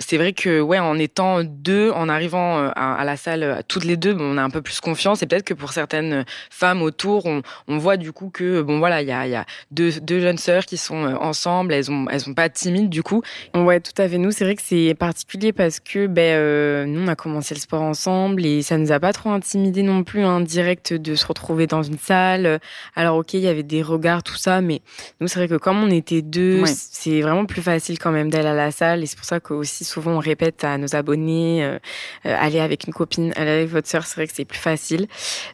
c'est 0.00 0.16
vrai 0.16 0.32
que 0.32 0.60
ouais, 0.60 0.78
en 0.78 0.98
étant 0.98 1.42
deux, 1.44 1.90
en 1.90 2.08
arrivant 2.08 2.70
à, 2.74 3.04
la 3.04 3.16
salle 3.16 3.62
toutes 3.68 3.84
les 3.84 3.96
deux, 3.96 4.16
on 4.18 4.36
a 4.36 4.42
un 4.42 4.50
peu 4.50 4.62
plus 4.62 4.80
confiance 4.80 5.22
et 5.22 5.26
peut-être 5.26 5.44
que 5.44 5.54
pour 5.54 5.72
certaines 5.72 6.24
femmes 6.50 6.82
autour, 6.82 7.26
on, 7.26 7.42
on 7.68 7.78
voit 7.78 7.96
du 7.96 8.12
coup 8.12 8.30
que 8.30 8.62
bon 8.62 8.78
voilà, 8.78 9.02
il 9.02 9.08
y 9.08 9.12
a, 9.12 9.26
y 9.26 9.34
a 9.34 9.46
deux, 9.70 9.92
deux, 10.00 10.20
jeunes 10.20 10.38
sœurs 10.38 10.66
qui 10.66 10.76
sont 10.76 11.04
ensemble, 11.20 11.72
elles 11.72 11.90
ont 11.90 12.06
elles 12.10 12.20
sont 12.20 12.34
pas 12.34 12.48
timides 12.48 12.88
du 12.88 13.02
coup. 13.02 13.22
Ouais, 13.54 13.80
tout 13.80 13.92
à 13.98 14.08
fait. 14.08 14.18
Nous, 14.18 14.30
c'est 14.30 14.44
vrai 14.44 14.56
que 14.56 14.62
c'est 14.64 14.94
particulier 14.98 15.52
parce 15.52 15.61
que 15.70 16.06
ben, 16.06 16.36
euh, 16.36 16.84
nous, 16.86 17.02
on 17.02 17.08
a 17.08 17.14
commencé 17.14 17.54
le 17.54 17.60
sport 17.60 17.82
ensemble 17.82 18.44
et 18.44 18.62
ça 18.62 18.78
nous 18.78 18.92
a 18.92 19.00
pas 19.00 19.12
trop 19.12 19.30
intimidé 19.30 19.82
non 19.82 20.04
plus, 20.04 20.22
hein, 20.22 20.40
direct 20.40 20.92
de 20.92 21.14
se 21.14 21.26
retrouver 21.26 21.66
dans 21.66 21.82
une 21.82 21.98
salle. 21.98 22.60
Alors, 22.96 23.16
ok, 23.16 23.34
il 23.34 23.40
y 23.40 23.48
avait 23.48 23.62
des 23.62 23.82
regards, 23.82 24.22
tout 24.22 24.36
ça, 24.36 24.60
mais 24.60 24.82
nous, 25.20 25.28
c'est 25.28 25.38
vrai 25.38 25.48
que 25.48 25.56
comme 25.56 25.82
on 25.82 25.90
était 25.90 26.22
deux, 26.22 26.64
c'est 26.66 27.20
vraiment 27.20 27.46
plus 27.46 27.62
facile 27.62 27.98
quand 27.98 28.12
même 28.12 28.30
d'aller 28.30 28.48
à 28.48 28.54
la 28.54 28.70
salle 28.70 29.02
et 29.02 29.06
c'est 29.06 29.16
pour 29.16 29.26
ça 29.26 29.40
qu'aussi 29.40 29.84
souvent 29.84 30.12
on 30.12 30.18
répète 30.18 30.64
à 30.64 30.78
nos 30.78 30.94
abonnés, 30.94 31.64
euh, 31.64 31.78
euh, 32.26 32.36
aller 32.38 32.60
avec 32.60 32.86
une 32.86 32.92
copine, 32.92 33.32
aller 33.36 33.50
avec 33.50 33.68
votre 33.68 33.88
sœur, 33.88 34.06
c'est 34.06 34.16
vrai 34.16 34.26
que 34.26 34.34
c'est 34.34 34.44
plus 34.44 34.58
facile. 34.58 35.06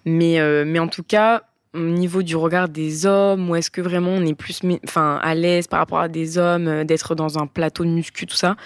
Mais, 0.05 0.39
mais 0.65 0.79
en 0.79 0.89
tout 0.89 1.03
cas, 1.03 1.43
au 1.75 1.79
niveau 1.79 2.23
du 2.23 2.37
regard 2.37 2.69
des 2.69 3.07
hommes 3.07 3.51
ou 3.51 3.57
est-ce 3.57 3.71
que 3.71 3.81
vraiment 3.81 4.11
on 4.11 4.25
est 4.25 4.35
plus 4.35 4.61
enfin 4.85 5.21
à 5.23 5.35
l'aise 5.35 5.67
par 5.67 5.81
rapport 5.81 6.01
à 6.01 6.09
des 6.09 6.39
hommes 6.39 6.69
euh, 6.69 6.85
d'être 6.85 7.15
dans 7.15 7.39
un 7.39 7.47
plateau 7.47 7.85
de 7.85 7.91
muscu 7.91 8.27
tout 8.27 8.37
ça? 8.37 8.57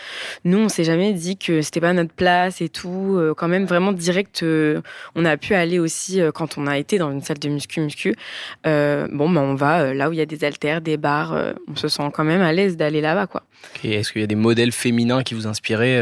Nous 0.44 0.58
on 0.58 0.68
s'est 0.68 0.84
jamais 0.84 1.12
dit 1.12 1.36
que 1.36 1.62
c'était 1.62 1.80
pas 1.80 1.92
notre 1.92 2.12
place 2.12 2.60
et 2.60 2.68
tout 2.68 3.16
euh, 3.16 3.34
quand 3.34 3.48
même 3.48 3.64
vraiment 3.64 3.92
direct 3.92 4.42
euh, 4.42 4.80
on 5.14 5.24
a 5.24 5.36
pu 5.36 5.54
aller 5.54 5.78
aussi 5.78 6.20
quand 6.34 6.58
on 6.58 6.66
a 6.66 6.78
été 6.78 6.98
dans 6.98 7.10
une 7.10 7.22
salle 7.22 7.38
de 7.38 7.48
muscu 7.48 7.80
muscu 7.80 8.14
bon 8.64 9.30
ben 9.30 9.42
on 9.42 9.54
va 9.54 9.94
là 9.94 10.08
où 10.08 10.12
il 10.12 10.18
y 10.18 10.22
a 10.22 10.26
des 10.26 10.44
haltères 10.44 10.80
des 10.80 10.96
barres 10.96 11.54
on 11.68 11.76
se 11.76 11.88
sent 11.88 12.10
quand 12.12 12.24
même 12.24 12.40
à 12.40 12.52
l'aise 12.52 12.76
d'aller 12.76 13.00
là-bas 13.00 13.26
quoi. 13.26 13.42
Et 13.82 13.94
est-ce 13.94 14.12
qu'il 14.12 14.20
y 14.20 14.24
a 14.24 14.28
des 14.28 14.34
modèles 14.34 14.72
féminins 14.72 15.22
qui 15.22 15.34
vous 15.34 15.46
inspiraient 15.46 16.00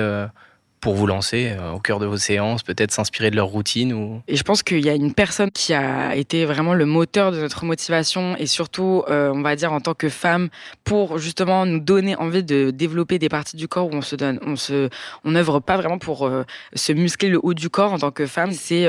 pour 0.80 0.94
vous 0.94 1.06
lancer 1.06 1.52
euh, 1.58 1.72
au 1.72 1.78
cœur 1.78 1.98
de 1.98 2.06
vos 2.06 2.16
séances, 2.16 2.62
peut-être 2.62 2.90
s'inspirer 2.90 3.30
de 3.30 3.36
leur 3.36 3.46
routine 3.46 3.92
ou... 3.92 4.22
Et 4.28 4.36
je 4.36 4.42
pense 4.42 4.62
qu'il 4.62 4.84
y 4.84 4.88
a 4.88 4.94
une 4.94 5.12
personne 5.12 5.50
qui 5.50 5.74
a 5.74 6.16
été 6.16 6.46
vraiment 6.46 6.72
le 6.72 6.86
moteur 6.86 7.32
de 7.32 7.40
notre 7.40 7.64
motivation 7.66 8.34
et 8.38 8.46
surtout, 8.46 9.04
euh, 9.08 9.30
on 9.34 9.42
va 9.42 9.56
dire 9.56 9.72
en 9.72 9.80
tant 9.80 9.94
que 9.94 10.08
femme, 10.08 10.48
pour 10.84 11.18
justement 11.18 11.66
nous 11.66 11.80
donner 11.80 12.16
envie 12.16 12.42
de 12.42 12.70
développer 12.70 13.18
des 13.18 13.28
parties 13.28 13.56
du 13.56 13.68
corps 13.68 13.88
où 13.88 13.94
on 13.94 14.02
se 14.02 14.16
donne, 14.16 14.40
on 14.42 14.56
se, 14.56 14.88
on 15.24 15.34
œuvre 15.34 15.60
pas 15.60 15.76
vraiment 15.76 15.98
pour 15.98 16.26
euh, 16.26 16.44
se 16.74 16.92
muscler 16.92 17.28
le 17.28 17.40
haut 17.42 17.54
du 17.54 17.68
corps 17.68 17.92
en 17.92 17.98
tant 17.98 18.10
que 18.10 18.26
femme. 18.26 18.52
C'est 18.52 18.86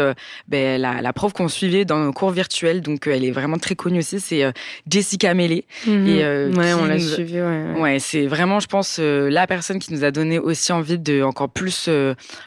ben, 0.47 0.79
la, 0.79 1.01
la 1.01 1.13
prof 1.13 1.33
qu'on 1.33 1.49
suivait 1.49 1.83
dans 1.83 1.99
nos 1.99 2.13
cours 2.13 2.31
virtuels, 2.31 2.81
donc 2.81 3.07
elle 3.07 3.25
est 3.25 3.31
vraiment 3.31 3.57
très 3.57 3.75
connue 3.75 3.99
aussi, 3.99 4.19
c'est 4.19 4.51
Jessica 4.89 5.33
Mellet. 5.33 5.65
Et 5.87 6.23
ouais, 6.23 6.73
on 6.73 6.85
l'a 6.85 6.99
suivi. 6.99 7.41
Ouais, 7.41 7.63
ouais. 7.73 7.79
ouais 7.79 7.99
c'est 7.99 8.27
vraiment, 8.27 8.59
je 8.59 8.67
pense, 8.67 8.99
la 8.99 9.47
personne 9.47 9.79
qui 9.79 9.93
nous 9.93 10.03
a 10.03 10.11
donné 10.11 10.39
aussi 10.39 10.71
envie 10.71 10.97
de 10.97 11.21
encore 11.23 11.49
plus 11.49 11.80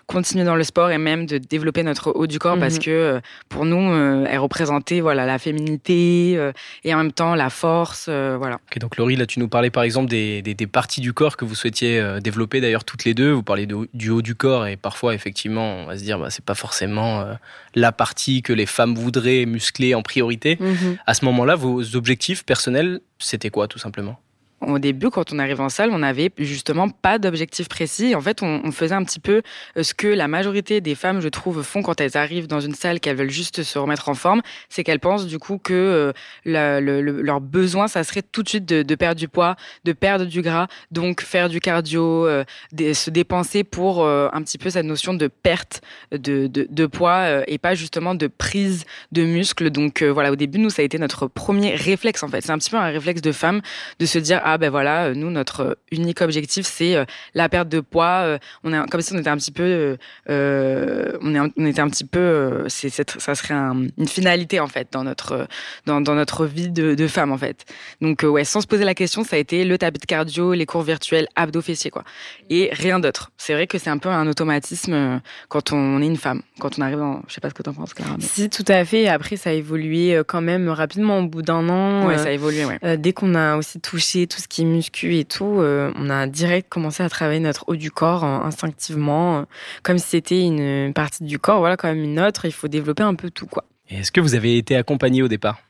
continuer 0.07 0.45
dans 0.45 0.57
le 0.57 0.65
sport 0.65 0.91
et 0.91 0.99
même 0.99 1.27
de 1.27 1.39
développer 1.39 1.83
notre 1.83 2.11
haut 2.11 2.27
du 2.27 2.39
corps 2.39 2.59
parce 2.59 2.75
mhm. 2.75 2.81
que 2.81 2.91
euh, 2.91 3.21
pour 3.49 3.65
nous, 3.65 3.93
euh, 3.93 4.27
elle 4.29 4.39
représentait 4.39 5.01
voilà 5.01 5.27
la 5.27 5.39
féminité 5.39 6.35
euh, 6.37 6.53
et 6.85 6.95
en 6.95 6.99
même 6.99 7.13
temps 7.13 7.35
la 7.35 7.51
force, 7.51 8.09
voilà. 8.09 8.59
donc 8.81 8.97
Laurie, 8.97 9.17
là 9.17 9.27
tu 9.27 9.41
nous 9.41 9.49
parlais 9.49 9.71
par 9.71 9.83
exemple 9.83 10.09
des, 10.09 10.43
des, 10.43 10.67
parties 10.67 11.01
du 11.01 11.13
corps 11.13 11.37
que 11.37 11.45
vous 11.45 11.55
souhaitiez 11.55 12.03
développer 12.23 12.61
d'ailleurs 12.61 12.85
toutes 12.85 13.05
les 13.05 13.15
deux. 13.15 13.31
Vous 13.31 13.43
parlez 13.43 13.67
du 13.67 14.11
haut 14.11 14.23
du 14.23 14.35
corps 14.35 14.67
et 14.67 14.77
parfois 14.77 15.15
effectivement 15.15 15.77
on 15.77 15.87
va 15.87 15.99
se 15.99 16.03
dire 16.03 16.19
bah, 16.19 16.31
c'est 16.31 16.45
pas 16.45 16.55
forcément 16.55 17.27
la 17.75 17.93
partie 17.93 18.43
que 18.43 18.53
les 18.53 18.67
femmes 18.67 18.95
voudraient 18.95 19.47
muscler 19.47 19.95
en 19.95 20.03
priorité. 20.03 20.57
Mhm. 20.61 20.97
À 21.07 21.15
ce 21.15 21.25
moment-là, 21.27 21.55
vos 21.55 21.97
objectifs 21.97 22.45
personnels, 22.45 23.01
c'était 23.19 23.51
quoi 23.51 23.69
tout 23.69 23.79
simplement? 23.79 24.19
Au 24.67 24.79
début, 24.79 25.11
quand 25.11 25.33
on 25.33 25.39
arrive 25.39 25.61
en 25.61 25.69
salle, 25.69 25.91
on 25.93 25.99
n'avait 25.99 26.31
justement 26.39 26.89
pas 26.89 27.19
d'objectif 27.19 27.69
précis. 27.69 28.15
En 28.15 28.21
fait, 28.21 28.43
on, 28.43 28.73
faisait 28.73 28.95
un 28.95 29.05
petit 29.05 29.21
peu 29.21 29.43
euh, 29.77 29.83
ce 29.83 29.95
que 29.95 30.09
la 30.09 30.27
majorité 30.27 30.81
des 30.81 30.95
femmes, 30.95 31.21
je 31.21 31.29
trouve, 31.29 31.63
font 31.63 31.83
quand 31.83 32.01
elles 32.01 32.17
arrivent 32.17 32.47
dans 32.47 32.61
une 32.61 32.75
salle, 32.75 33.01
qu'elles 33.01 33.17
veulent 33.17 33.31
juste 33.31 33.63
se 33.63 33.79
remettre 33.79 34.09
en 34.09 34.15
forme. 34.15 34.43
C'est 34.69 34.83
qu'elles 34.85 35.01
pensent 35.01 35.27
du 35.27 35.39
coup 35.39 35.59
que 35.59 36.13
euh, 36.45 36.81
leur 37.25 37.41
besoin, 37.41 37.89
ça 37.89 38.03
serait 38.05 38.23
tout 38.23 38.43
de 38.43 38.49
suite 38.49 38.65
de, 38.65 38.95
perdre 38.95 39.19
du 39.19 39.29
poids, 39.29 39.57
de 39.85 39.93
perdre 39.93 40.25
du 40.25 40.43
gras, 40.43 40.67
donc 40.91 41.21
faire 41.21 41.49
du 41.49 41.61
cardio, 41.61 42.27
euh, 42.27 42.45
se 42.73 43.11
dépenser 43.11 43.65
pour 43.65 44.07
un 44.07 44.43
petit 44.43 44.59
peu 44.59 44.71
cette 44.71 44.87
notion 44.87 45.15
de 45.15 45.29
perte 45.29 45.83
de, 46.13 46.87
poids 46.87 47.49
et 47.49 47.59
pas 47.59 47.75
justement 47.75 48.15
de 48.15 48.27
prise 48.27 48.85
de 49.13 49.25
muscle. 49.25 49.71
Donc 49.71 50.03
voilà, 50.03 50.33
au 50.33 50.37
début, 50.37 50.59
nous, 50.59 50.71
ça 50.71 50.83
a 50.83 50.85
été 50.85 50.99
notre 50.99 51.27
premier 51.27 51.75
réflexe 51.75 52.23
en 52.23 52.29
fait. 52.29 52.41
C'est 52.43 52.51
un 52.51 52.59
petit 52.59 52.71
peu 52.71 52.77
un 52.77 52.91
réflexe 52.91 53.21
de 53.21 53.33
femme 53.33 53.61
de 53.99 54.07
se 54.07 54.19
dire 54.19 54.41
ah 54.45 54.54
ben 54.59 54.71
voilà, 54.71 55.06
euh, 55.06 55.15
nous 55.15 55.31
notre 55.31 55.79
unique 55.91 56.21
objectif 56.21 56.67
c'est 56.67 56.97
euh, 56.97 57.05
la 57.35 57.49
perte 57.49 57.69
de 57.69 57.81
poids. 57.81 58.23
Euh, 58.25 58.39
on 58.62 58.73
est 58.73 58.91
comme 58.91 59.01
si 59.01 59.12
on 59.12 59.19
était 59.19 59.29
un 59.29 59.37
petit 59.37 59.53
peu, 59.53 59.97
on, 60.29 61.35
est, 61.35 61.53
on 61.56 61.67
était 61.67 61.81
un 61.81 61.89
petit 61.89 62.05
peu, 62.05 62.65
c'est 62.69 62.91
ça 62.91 63.35
serait 63.35 63.55
une 63.55 64.09
finalité 64.09 64.61
en 64.61 64.67
fait 64.67 64.89
dans 64.93 65.05
notre 65.05 65.47
dans, 65.87 66.01
dans 66.01 66.15
notre 66.15 66.47
vie 66.47 66.71
de, 66.71 66.95
de, 66.95 67.06
femme 67.06 67.33
en 67.33 67.39
fait. 67.39 67.65
Donc 68.01 68.23
ouais, 68.23 68.45
sans 68.45 68.61
se 68.61 68.67
poser 68.67 68.85
la 68.85 68.95
question, 68.95 69.25
ça 69.25 69.37
a 69.37 69.39
été 69.39 69.65
le 69.65 69.79
tapis 69.79 70.01
de 70.01 70.06
cardio, 70.06 70.53
les 70.53 70.67
cours 70.67 70.82
virtuels, 70.82 71.29
abdos 71.37 71.63
fessiers 71.63 71.91
quoi, 71.91 72.05
et 72.51 72.70
rien 72.73 72.99
d'autre. 72.99 73.31
C'est 73.37 73.55
vrai 73.55 73.67
que 73.67 73.79
c'est 73.79 73.91
un 73.91 73.99
peu 73.99 74.08
un 74.08 74.27
automatisme 74.27 75.20
quand 75.49 75.73
on 75.73 76.01
est 76.03 76.06
une 76.06 76.17
femme, 76.17 76.43
quand 76.61 76.79
on 76.79 76.82
arrive 76.82 77.03
en, 77.03 77.23
je 77.29 77.34
sais 77.34 77.41
pas 77.41 77.51
ce 77.51 77.55
que 77.55 77.63
tu 77.63 77.70
en 77.70 77.75
penses 77.75 77.94
Clara. 77.94 78.17
Si 78.20 78.51
tout 78.51 78.65
à 78.69 78.84
fait. 78.84 79.08
Après 79.08 79.37
ça 79.37 79.51
a 79.51 79.53
évolué 79.53 80.20
quand 80.27 80.41
même 80.41 80.69
rapidement 80.69 81.19
au 81.19 81.27
bout 81.27 81.43
d'un 81.43 81.69
an. 81.69 82.06
Ouais, 82.06 82.19
ça 82.19 82.29
a 82.29 82.31
évolué. 82.31 82.65
Ouais. 82.65 82.99
dès 82.99 83.13
qu'on 83.13 83.34
a 83.34 83.56
aussi 83.56 83.81
touché 83.81 84.27
tout 84.34 84.41
ce 84.41 84.48
qui 84.48 84.62
est 84.62 84.64
muscu 84.64 85.17
et 85.17 85.24
tout, 85.24 85.60
euh, 85.60 85.93
on 85.96 86.10
a 86.10 86.26
direct 86.26 86.69
commencé 86.69 87.05
à 87.05 87.08
travailler 87.08 87.38
notre 87.38 87.69
haut 87.69 87.76
du 87.76 87.93
corps 87.93 88.24
hein, 88.24 88.43
instinctivement, 88.44 89.38
euh, 89.38 89.43
comme 89.84 89.98
si 89.98 90.08
c'était 90.08 90.41
une 90.41 90.93
partie 90.93 91.22
du 91.22 91.38
corps, 91.38 91.60
voilà, 91.60 91.76
quand 91.76 91.86
même 91.86 92.03
une 92.03 92.19
autre. 92.19 92.44
Il 92.44 92.53
faut 92.53 92.67
développer 92.67 93.05
un 93.05 93.14
peu 93.14 93.31
tout, 93.31 93.46
quoi. 93.46 93.64
Est-ce 93.88 94.10
que 94.10 94.20
vous 94.20 94.34
avez 94.34 94.58
été 94.58 94.74
accompagné 94.74 95.22
au 95.22 95.29
départ? 95.29 95.60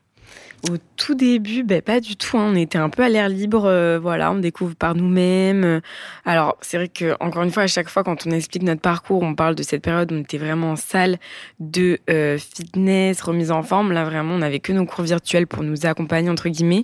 Au 0.69 0.77
tout 0.95 1.15
début, 1.15 1.63
ben, 1.63 1.81
pas 1.81 1.99
du 1.99 2.15
tout. 2.15 2.37
Hein. 2.37 2.51
On 2.53 2.55
était 2.55 2.77
un 2.77 2.89
peu 2.89 3.03
à 3.03 3.09
l'air 3.09 3.29
libre, 3.29 3.65
euh, 3.65 3.99
voilà, 3.99 4.31
on 4.31 4.35
découvre 4.35 4.75
par 4.75 4.95
nous-mêmes. 4.95 5.81
Alors, 6.25 6.57
c'est 6.61 6.77
vrai 6.77 6.87
que 6.87 7.15
encore 7.19 7.43
une 7.43 7.51
fois, 7.51 7.63
à 7.63 7.67
chaque 7.67 7.89
fois, 7.89 8.03
quand 8.03 8.25
on 8.25 8.31
explique 8.31 8.63
notre 8.63 8.81
parcours, 8.81 9.21
on 9.23 9.35
parle 9.35 9.55
de 9.55 9.63
cette 9.63 9.83
période 9.83 10.11
où 10.11 10.15
on 10.15 10.21
était 10.21 10.37
vraiment 10.37 10.71
en 10.71 10.75
salle 10.75 11.17
de 11.59 11.99
euh, 12.09 12.37
fitness, 12.37 13.21
remise 13.21 13.51
en 13.51 13.63
forme. 13.63 13.91
Là, 13.91 14.03
vraiment, 14.03 14.35
on 14.35 14.39
n'avait 14.39 14.59
que 14.59 14.73
nos 14.73 14.85
cours 14.85 15.05
virtuels 15.05 15.47
pour 15.47 15.63
nous 15.63 15.85
accompagner 15.85 16.29
entre 16.29 16.49
guillemets. 16.49 16.83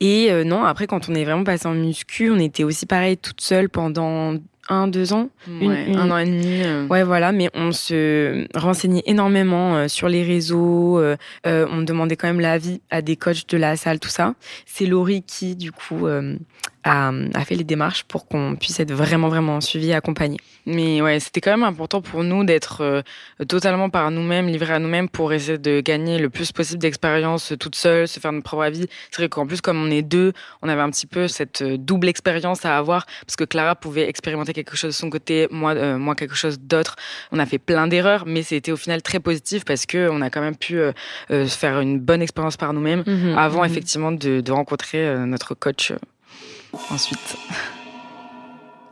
Et 0.00 0.30
euh, 0.30 0.44
non, 0.44 0.64
après, 0.64 0.86
quand 0.86 1.08
on 1.08 1.14
est 1.14 1.24
vraiment 1.24 1.44
passé 1.44 1.66
en 1.66 1.74
muscu, 1.74 2.30
on 2.30 2.38
était 2.38 2.64
aussi 2.64 2.86
pareil 2.86 3.16
toute 3.16 3.40
seule 3.40 3.68
pendant 3.68 4.34
un, 4.68 4.88
deux 4.88 5.12
ans, 5.12 5.28
un 5.48 6.10
an 6.10 6.18
et 6.18 6.26
demi. 6.26 6.62
Euh. 6.62 6.86
Ouais, 6.86 7.02
voilà, 7.02 7.32
mais 7.32 7.50
on 7.54 7.72
se 7.72 8.46
renseignait 8.56 9.02
énormément 9.06 9.76
euh, 9.76 9.88
sur 9.88 10.08
les 10.08 10.22
réseaux. 10.22 10.98
Euh, 10.98 11.16
on 11.44 11.82
demandait 11.82 12.16
quand 12.16 12.28
même 12.28 12.40
l'avis 12.40 12.80
à 12.90 13.02
des 13.02 13.16
coachs 13.16 13.48
de 13.48 13.56
la 13.56 13.76
salle, 13.76 14.00
tout 14.00 14.08
ça. 14.08 14.34
C'est 14.64 14.86
Laurie 14.86 15.22
qui, 15.22 15.56
du 15.56 15.72
coup, 15.72 16.06
a, 16.86 17.44
fait 17.44 17.56
les 17.56 17.64
démarches 17.64 18.04
pour 18.04 18.26
qu'on 18.26 18.56
puisse 18.56 18.78
être 18.80 18.92
vraiment, 18.92 19.28
vraiment 19.28 19.60
suivi 19.60 19.90
et 19.90 19.94
accompagné. 19.94 20.38
Mais 20.66 21.00
ouais, 21.00 21.20
c'était 21.20 21.40
quand 21.40 21.50
même 21.50 21.64
important 21.64 22.00
pour 22.00 22.22
nous 22.24 22.44
d'être 22.44 22.80
euh, 22.82 23.02
totalement 23.48 23.90
par 23.90 24.10
nous-mêmes, 24.10 24.46
livrés 24.46 24.74
à 24.74 24.78
nous-mêmes 24.78 25.08
pour 25.08 25.32
essayer 25.32 25.58
de 25.58 25.80
gagner 25.80 26.18
le 26.18 26.30
plus 26.30 26.52
possible 26.52 26.80
d'expérience 26.80 27.52
toute 27.58 27.74
seule, 27.74 28.08
se 28.08 28.20
faire 28.20 28.32
notre 28.32 28.44
propre 28.44 28.62
avis. 28.62 28.86
C'est 29.10 29.22
vrai 29.22 29.28
qu'en 29.28 29.46
plus, 29.46 29.60
comme 29.60 29.82
on 29.82 29.90
est 29.90 30.02
deux, 30.02 30.32
on 30.62 30.68
avait 30.68 30.80
un 30.80 30.90
petit 30.90 31.06
peu 31.06 31.28
cette 31.28 31.62
euh, 31.62 31.76
double 31.76 32.08
expérience 32.08 32.64
à 32.64 32.76
avoir 32.76 33.06
parce 33.26 33.36
que 33.36 33.44
Clara 33.44 33.74
pouvait 33.74 34.08
expérimenter 34.08 34.52
quelque 34.52 34.76
chose 34.76 34.94
de 34.94 34.98
son 34.98 35.10
côté, 35.10 35.48
moi, 35.50 35.74
euh, 35.74 35.98
moi 35.98 36.14
quelque 36.14 36.36
chose 36.36 36.58
d'autre. 36.60 36.96
On 37.32 37.38
a 37.38 37.46
fait 37.46 37.58
plein 37.58 37.86
d'erreurs, 37.88 38.24
mais 38.26 38.42
c'était 38.42 38.72
au 38.72 38.76
final 38.76 39.02
très 39.02 39.20
positif 39.20 39.64
parce 39.64 39.86
que 39.86 40.08
on 40.10 40.20
a 40.20 40.30
quand 40.30 40.40
même 40.40 40.56
pu 40.56 40.80
faire 41.46 41.80
une 41.80 41.98
bonne 41.98 42.22
expérience 42.22 42.56
par 42.56 42.72
nous-mêmes 42.72 43.02
mhm, 43.06 43.36
avant 43.36 43.60
mhm. 43.60 43.70
effectivement 43.70 44.12
de, 44.12 44.40
de 44.40 44.52
rencontrer 44.52 45.16
notre 45.26 45.54
coach 45.54 45.92
ensuite. 46.90 47.36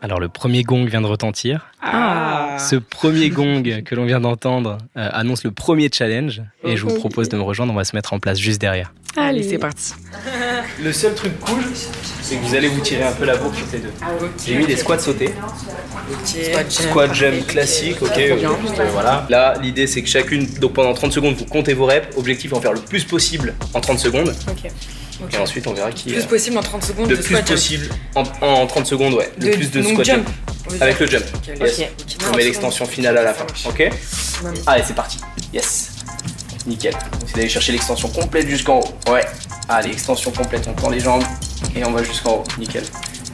Alors 0.04 0.20
le 0.20 0.28
premier 0.28 0.64
gong 0.64 0.84
vient 0.84 1.00
de 1.00 1.06
retentir. 1.06 1.72
Ah. 1.80 2.58
Ce 2.58 2.76
premier 2.76 3.30
gong 3.30 3.62
que 3.84 3.94
l'on 3.94 4.04
vient 4.04 4.20
d'entendre 4.20 4.76
euh, 4.98 5.08
annonce 5.12 5.44
le 5.44 5.50
premier 5.50 5.88
challenge 5.90 6.42
et 6.62 6.76
je 6.76 6.82
vous 6.82 6.94
propose 6.94 7.30
de 7.30 7.38
me 7.38 7.42
rejoindre, 7.42 7.72
on 7.72 7.76
va 7.76 7.84
se 7.84 7.96
mettre 7.96 8.12
en 8.12 8.18
place 8.18 8.38
juste 8.38 8.60
derrière. 8.60 8.92
Allez, 9.16 9.42
c'est 9.42 9.56
parti. 9.56 9.94
Le 10.82 10.92
seul 10.92 11.14
truc 11.14 11.38
cool, 11.40 11.62
c'est 12.20 12.36
que 12.36 12.42
vous 12.42 12.54
allez 12.54 12.68
vous 12.68 12.80
tirer 12.80 13.04
un 13.04 13.12
peu 13.12 13.24
la 13.24 13.36
bourre 13.36 13.52
toutes 13.52 13.72
les 13.72 13.78
deux. 13.78 13.92
J'ai 14.44 14.56
mis 14.56 14.66
des 14.66 14.76
squats 14.76 14.98
sautés. 14.98 15.32
Squat 16.68 17.14
jump 17.14 17.46
classique, 17.46 18.02
ok. 18.02 18.20
voilà. 18.92 19.26
Là, 19.30 19.54
l'idée 19.62 19.86
c'est 19.86 20.02
que 20.02 20.08
chacune, 20.08 20.46
donc 20.60 20.74
pendant 20.74 20.92
30 20.92 21.12
secondes, 21.12 21.34
vous 21.34 21.46
comptez 21.46 21.72
vos 21.72 21.86
reps. 21.86 22.14
Objectif 22.18 22.52
en 22.52 22.60
faire 22.60 22.72
le 22.74 22.80
plus 22.80 23.04
possible 23.04 23.54
en 23.72 23.80
30 23.80 23.98
secondes. 23.98 24.34
Et 25.32 25.36
ensuite, 25.38 25.66
on 25.66 25.72
verra 25.72 25.90
qui. 25.92 26.10
Le 26.10 26.16
plus 26.16 26.26
possible 26.26 26.58
en 26.58 26.62
30 26.62 26.84
secondes 26.84 27.10
le 27.10 27.16
plus 27.16 27.40
possible 27.42 27.88
en, 28.14 28.66
30 28.66 28.86
secondes, 28.86 29.14
ouais. 29.14 29.30
Le 29.38 29.50
plus 29.50 29.70
de 29.70 29.82
squat 29.82 30.04
jump. 30.04 30.28
Avec 30.80 30.98
le 30.98 31.06
jump. 31.06 31.24
yes. 31.60 31.82
On 32.30 32.36
met 32.36 32.44
l'extension 32.44 32.86
finale 32.86 33.18
à 33.18 33.22
la 33.22 33.34
fin. 33.34 33.46
Ok 33.68 33.88
Allez, 34.66 34.82
c'est 34.86 34.94
parti. 34.94 35.18
Yes. 35.52 35.90
Nickel. 36.66 36.94
C'est 37.26 37.36
d'aller 37.36 37.48
chercher 37.48 37.72
l'extension 37.72 38.08
complète 38.08 38.48
jusqu'en 38.48 38.80
haut. 38.80 39.12
Ouais. 39.12 39.24
Allez, 39.68 39.90
extension 39.90 40.30
complète. 40.30 40.66
On 40.68 40.72
tend 40.72 40.90
les 40.90 41.00
jambes 41.00 41.24
et 41.76 41.84
on 41.84 41.92
va 41.92 42.02
jusqu'en 42.02 42.36
haut. 42.36 42.44
Nickel. 42.58 42.84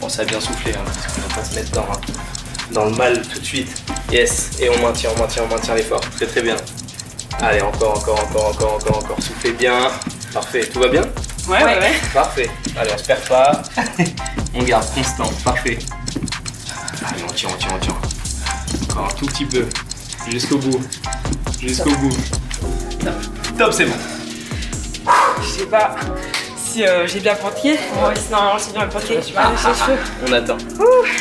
Bon, 0.00 0.08
ça 0.08 0.22
a 0.22 0.24
bien 0.24 0.40
soufflé, 0.40 0.72
hein, 0.72 0.82
parce 0.84 1.14
qu'on 1.14 1.20
va 1.28 1.34
pas 1.34 1.44
se 1.44 1.54
mettre 1.54 1.70
dans, 1.72 1.86
dans 2.72 2.84
le 2.86 2.96
mal 2.96 3.22
tout 3.22 3.38
de 3.38 3.44
suite. 3.44 3.82
Yes. 4.10 4.50
Et 4.60 4.68
on 4.68 4.78
maintient, 4.82 5.10
on 5.16 5.20
maintient, 5.20 5.44
on 5.44 5.54
maintient 5.54 5.74
l'effort. 5.74 6.00
Très 6.00 6.26
très 6.26 6.42
bien. 6.42 6.56
Allez, 7.40 7.60
encore, 7.60 7.98
encore, 7.98 8.20
encore, 8.20 8.48
encore, 8.48 8.74
encore, 8.74 8.98
encore. 8.98 9.22
Soufflez 9.22 9.52
bien. 9.52 9.90
Parfait. 10.32 10.66
Tout 10.66 10.80
va 10.80 10.88
bien? 10.88 11.02
Ouais, 11.48 11.64
ouais, 11.64 11.78
ouais. 11.78 11.92
Parfait. 12.12 12.50
Allez, 12.76 12.90
on 12.94 12.98
se 12.98 13.04
perd 13.04 13.28
pas. 13.28 13.62
on 14.54 14.62
garde 14.62 14.86
constant. 14.94 15.30
Parfait. 15.44 15.78
Allez, 17.06 17.22
on 17.28 17.32
tient, 17.32 17.48
on 17.52 17.56
tient, 17.56 17.70
on 17.74 17.78
tient. 17.78 17.96
Encore 18.90 19.06
un 19.06 19.14
tout 19.14 19.26
petit 19.26 19.44
peu. 19.44 19.66
Jusqu'au 20.28 20.58
bout. 20.58 20.80
Jusqu'au 21.60 21.90
bout. 21.96 22.16
Top, 23.58 23.72
c'est 23.72 23.86
bon. 23.86 23.96
Je 25.42 25.46
sais 25.46 25.66
pas 25.66 25.96
si 26.56 26.86
euh, 26.86 27.06
j'ai 27.06 27.20
bien 27.20 27.34
porté. 27.34 27.78
Moi, 27.98 28.12
si 28.14 28.30
normalement 28.72 29.00
j'ai 29.06 29.14
bien. 29.14 29.22
Tu 29.22 29.32
vois, 29.32 29.42
ah, 29.44 29.52
ah, 29.64 29.88
on 30.28 30.32
attend. 30.32 30.58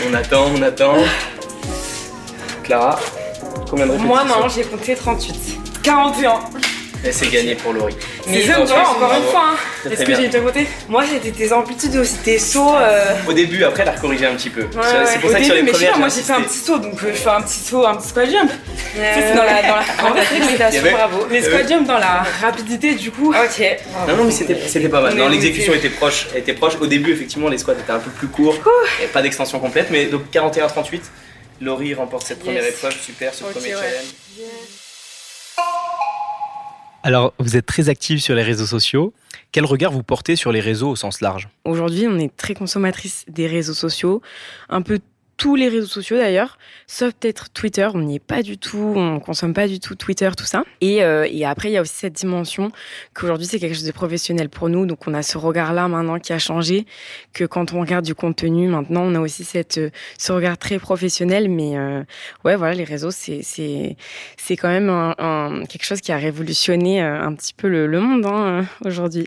On 0.07 0.13
attend, 0.13 0.45
on 0.55 0.61
attend. 0.61 0.95
Clara, 2.63 2.99
combien 3.69 3.87
de 3.87 3.91
répétitions 3.91 4.07
Moi, 4.07 4.23
non, 4.25 4.47
j'ai 4.47 4.63
compté 4.63 4.95
38. 4.95 5.81
41. 5.81 6.39
Et 7.03 7.11
c'est 7.11 7.29
gagné 7.29 7.55
pour 7.55 7.73
Laurie. 7.73 7.95
Mais 8.29 8.41
c'est 8.41 8.55
encore 8.55 9.13
une 9.13 9.23
fois. 9.23 9.53
Hein. 9.53 9.89
Est-ce 9.89 10.03
que 10.03 10.15
j'ai 10.15 10.25
été 10.25 10.39
côté 10.39 10.67
Moi, 10.87 11.03
c'était 11.05 11.31
tes 11.31 11.51
amplitudes 11.51 11.95
aussi, 11.95 12.15
tes 12.17 12.39
sauts. 12.39 12.75
Euh. 12.75 13.15
Au 13.27 13.33
début, 13.33 13.63
après, 13.63 13.83
elle 13.83 13.89
a 13.89 13.93
recorrigé 13.93 14.25
un 14.25 14.35
petit 14.35 14.49
peu. 14.49 14.67
C'est 15.05 15.19
pour 15.19 15.31
ça 15.31 15.39
que 15.39 15.45
sur 15.45 15.55
les 15.55 15.63
mais 15.63 15.71
premières. 15.71 15.97
moi, 15.97 16.07
j'ai 16.09 16.21
fait 16.21 16.33
un 16.33 16.41
petit 16.41 16.59
saut, 16.59 16.77
donc 16.77 17.03
euh, 17.03 17.11
je 17.13 17.17
fais 17.17 17.29
un 17.29 17.41
petit 17.41 17.59
saut, 17.59 17.85
un 17.85 17.95
petit 17.95 18.09
squat 18.09 18.29
jump. 18.29 18.51
C'est 18.95 19.35
dans 19.35 19.43
la, 19.43 19.61
dans 19.61 19.75
la... 19.75 20.11
En 20.11 20.15
fait, 20.15 20.91
bravo. 20.91 21.27
Les 21.29 21.41
squat 21.41 21.67
jump 21.67 21.87
dans 21.87 21.97
la 21.97 22.23
rapidité, 22.41 22.95
du 22.95 23.11
coup. 23.11 23.31
Ok. 23.31 23.77
Non, 24.07 24.17
non, 24.17 24.23
mais 24.25 24.31
c'était 24.31 24.89
pas 24.89 25.01
mal. 25.01 25.15
Non, 25.15 25.29
l'exécution 25.29 25.73
était 25.73 25.89
proche. 25.89 26.27
était 26.35 26.53
proche. 26.53 26.73
Au 26.79 26.87
début, 26.87 27.11
effectivement, 27.11 27.49
les 27.49 27.57
squats 27.57 27.73
étaient 27.73 27.91
un 27.91 27.99
peu 27.99 28.11
plus 28.11 28.27
courts. 28.27 28.57
Pas 29.13 29.21
d'extension 29.21 29.59
complète, 29.59 29.87
mais 29.91 30.05
donc 30.05 30.23
41-38. 30.31 31.01
Laurie 31.61 31.93
remporte 31.93 32.25
cette 32.25 32.39
première 32.39 32.65
épreuve. 32.65 32.95
Super, 33.01 33.33
ce 33.33 33.43
premier 33.43 33.71
challenge. 33.71 34.88
Alors, 37.03 37.33
vous 37.39 37.55
êtes 37.55 37.65
très 37.65 37.87
active 37.87 38.19
sur 38.19 38.35
les 38.35 38.43
réseaux 38.43 38.65
sociaux. 38.65 39.13
Quel 39.51 39.65
regard 39.65 39.91
vous 39.91 40.03
portez 40.03 40.35
sur 40.35 40.51
les 40.51 40.59
réseaux 40.59 40.89
au 40.89 40.95
sens 40.95 41.21
large? 41.21 41.47
Aujourd'hui, 41.63 42.07
on 42.07 42.19
est 42.19 42.35
très 42.35 42.53
consommatrice 42.53 43.25
des 43.27 43.47
réseaux 43.47 43.73
sociaux, 43.73 44.21
un 44.67 44.81
peu 44.81 44.99
tous 45.39 45.55
les 45.55 45.69
réseaux 45.69 45.87
sociaux 45.87 46.17
d'ailleurs, 46.17 46.59
sauf 46.85 47.13
peut-être 47.13 47.49
Twitter. 47.49 47.87
On 47.93 47.99
n'y 47.99 48.17
est 48.17 48.19
pas 48.19 48.43
du 48.43 48.57
tout, 48.57 48.93
on 48.95 49.21
consomme 49.21 49.53
pas 49.53 49.69
du 49.69 49.79
tout 49.79 49.95
Twitter, 49.95 50.29
tout 50.37 50.43
ça. 50.43 50.65
Et, 50.81 51.01
euh, 51.01 51.25
et 51.31 51.45
après, 51.45 51.69
il 51.69 51.71
y 51.71 51.77
a 51.77 51.81
aussi 51.81 51.95
cette 51.95 52.13
dimension 52.13 52.71
qu'aujourd'hui 53.13 53.47
c'est 53.47 53.57
quelque 53.57 53.73
chose 53.73 53.85
de 53.85 53.93
professionnel 53.93 54.49
pour 54.49 54.67
nous. 54.67 54.85
Donc 54.85 55.07
on 55.07 55.13
a 55.13 55.23
ce 55.23 55.37
regard-là 55.37 55.87
maintenant 55.87 56.19
qui 56.19 56.33
a 56.33 56.39
changé, 56.39 56.85
que 57.33 57.45
quand 57.45 57.73
on 57.73 57.79
regarde 57.79 58.03
du 58.03 58.15
contenu, 58.15 58.67
maintenant 58.67 59.03
on 59.03 59.15
a 59.15 59.21
aussi 59.21 59.45
cette 59.45 59.77
euh, 59.77 59.89
ce 60.17 60.33
regard 60.33 60.57
très 60.57 60.77
professionnel. 60.77 61.49
Mais 61.49 61.77
euh, 61.77 62.03
ouais, 62.43 62.57
voilà, 62.57 62.73
les 62.73 62.83
réseaux 62.83 63.11
c'est 63.11 63.39
c'est 63.41 63.95
c'est 64.35 64.57
quand 64.57 64.69
même 64.69 64.89
un, 64.89 65.63
quelque 65.69 65.85
chose 65.85 66.01
qui 66.01 66.11
a 66.11 66.17
révolutionné 66.17 67.01
euh, 67.01 67.21
un 67.21 67.33
petit 67.33 67.53
peu 67.53 67.69
le, 67.69 67.87
le 67.87 68.01
monde 68.01 68.25
hein, 68.25 68.65
aujourd'hui. 68.83 69.25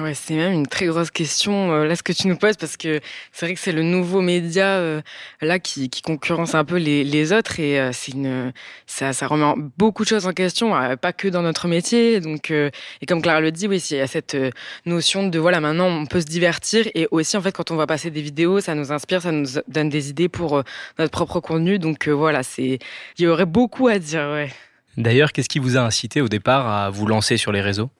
Ouais, 0.00 0.14
c'est 0.14 0.34
même 0.34 0.52
une 0.52 0.66
très 0.66 0.86
grosse 0.86 1.10
question 1.10 1.70
euh, 1.70 1.84
là 1.84 1.94
ce 1.94 2.02
que 2.02 2.14
tu 2.14 2.26
nous 2.26 2.38
poses 2.38 2.56
parce 2.56 2.78
que 2.78 3.00
c'est 3.32 3.44
vrai 3.44 3.54
que 3.54 3.60
c'est 3.60 3.70
le 3.70 3.82
nouveau 3.82 4.22
média 4.22 4.78
euh, 4.78 5.02
là 5.42 5.58
qui, 5.58 5.90
concurrence 6.02 6.54
un 6.54 6.64
peu 6.64 6.76
les, 6.78 7.04
les 7.04 7.34
autres 7.34 7.60
et 7.60 7.78
euh, 7.78 7.90
c'est 7.92 8.12
une 8.12 8.54
ça, 8.86 9.12
ça 9.12 9.26
remet 9.26 9.52
beaucoup 9.76 10.04
de 10.04 10.08
choses 10.08 10.26
en 10.26 10.32
question, 10.32 10.72
pas 10.96 11.12
que 11.12 11.28
dans 11.28 11.42
notre 11.42 11.68
métier. 11.68 12.20
Donc 12.20 12.50
et 12.50 12.72
comme 13.06 13.20
Clara 13.20 13.42
le 13.42 13.52
dit, 13.52 13.68
oui, 13.68 13.84
il 13.90 13.98
y 13.98 14.00
a 14.00 14.06
cette 14.06 14.36
notion 14.86 15.28
de 15.28 15.38
voilà 15.38 15.60
maintenant 15.60 15.88
on 15.88 16.06
peut 16.06 16.20
se 16.20 16.26
divertir 16.26 16.88
et 16.94 17.06
aussi 17.10 17.36
en 17.36 17.42
fait 17.42 17.52
quand 17.52 17.70
on 17.70 17.76
va 17.76 17.86
passer 17.86 18.10
des 18.10 18.22
vidéos, 18.22 18.60
ça 18.60 18.74
nous 18.74 18.90
inspire, 18.90 19.20
ça 19.20 19.32
nous 19.32 19.46
donne 19.68 19.90
des 19.90 20.08
idées 20.08 20.30
pour 20.30 20.62
notre 20.98 21.10
propre 21.10 21.40
contenu. 21.40 21.78
Donc 21.78 22.08
voilà, 22.08 22.42
c'est 22.42 22.78
il 23.18 23.24
y 23.24 23.26
aurait 23.26 23.44
beaucoup 23.44 23.88
à 23.88 23.98
dire. 23.98 24.30
Ouais. 24.32 24.50
D'ailleurs, 24.96 25.32
qu'est-ce 25.32 25.48
qui 25.48 25.58
vous 25.58 25.76
a 25.76 25.80
incité 25.80 26.22
au 26.22 26.28
départ 26.28 26.66
à 26.66 26.88
vous 26.88 27.06
lancer 27.06 27.36
sur 27.36 27.52
les 27.52 27.60
réseaux? 27.60 27.90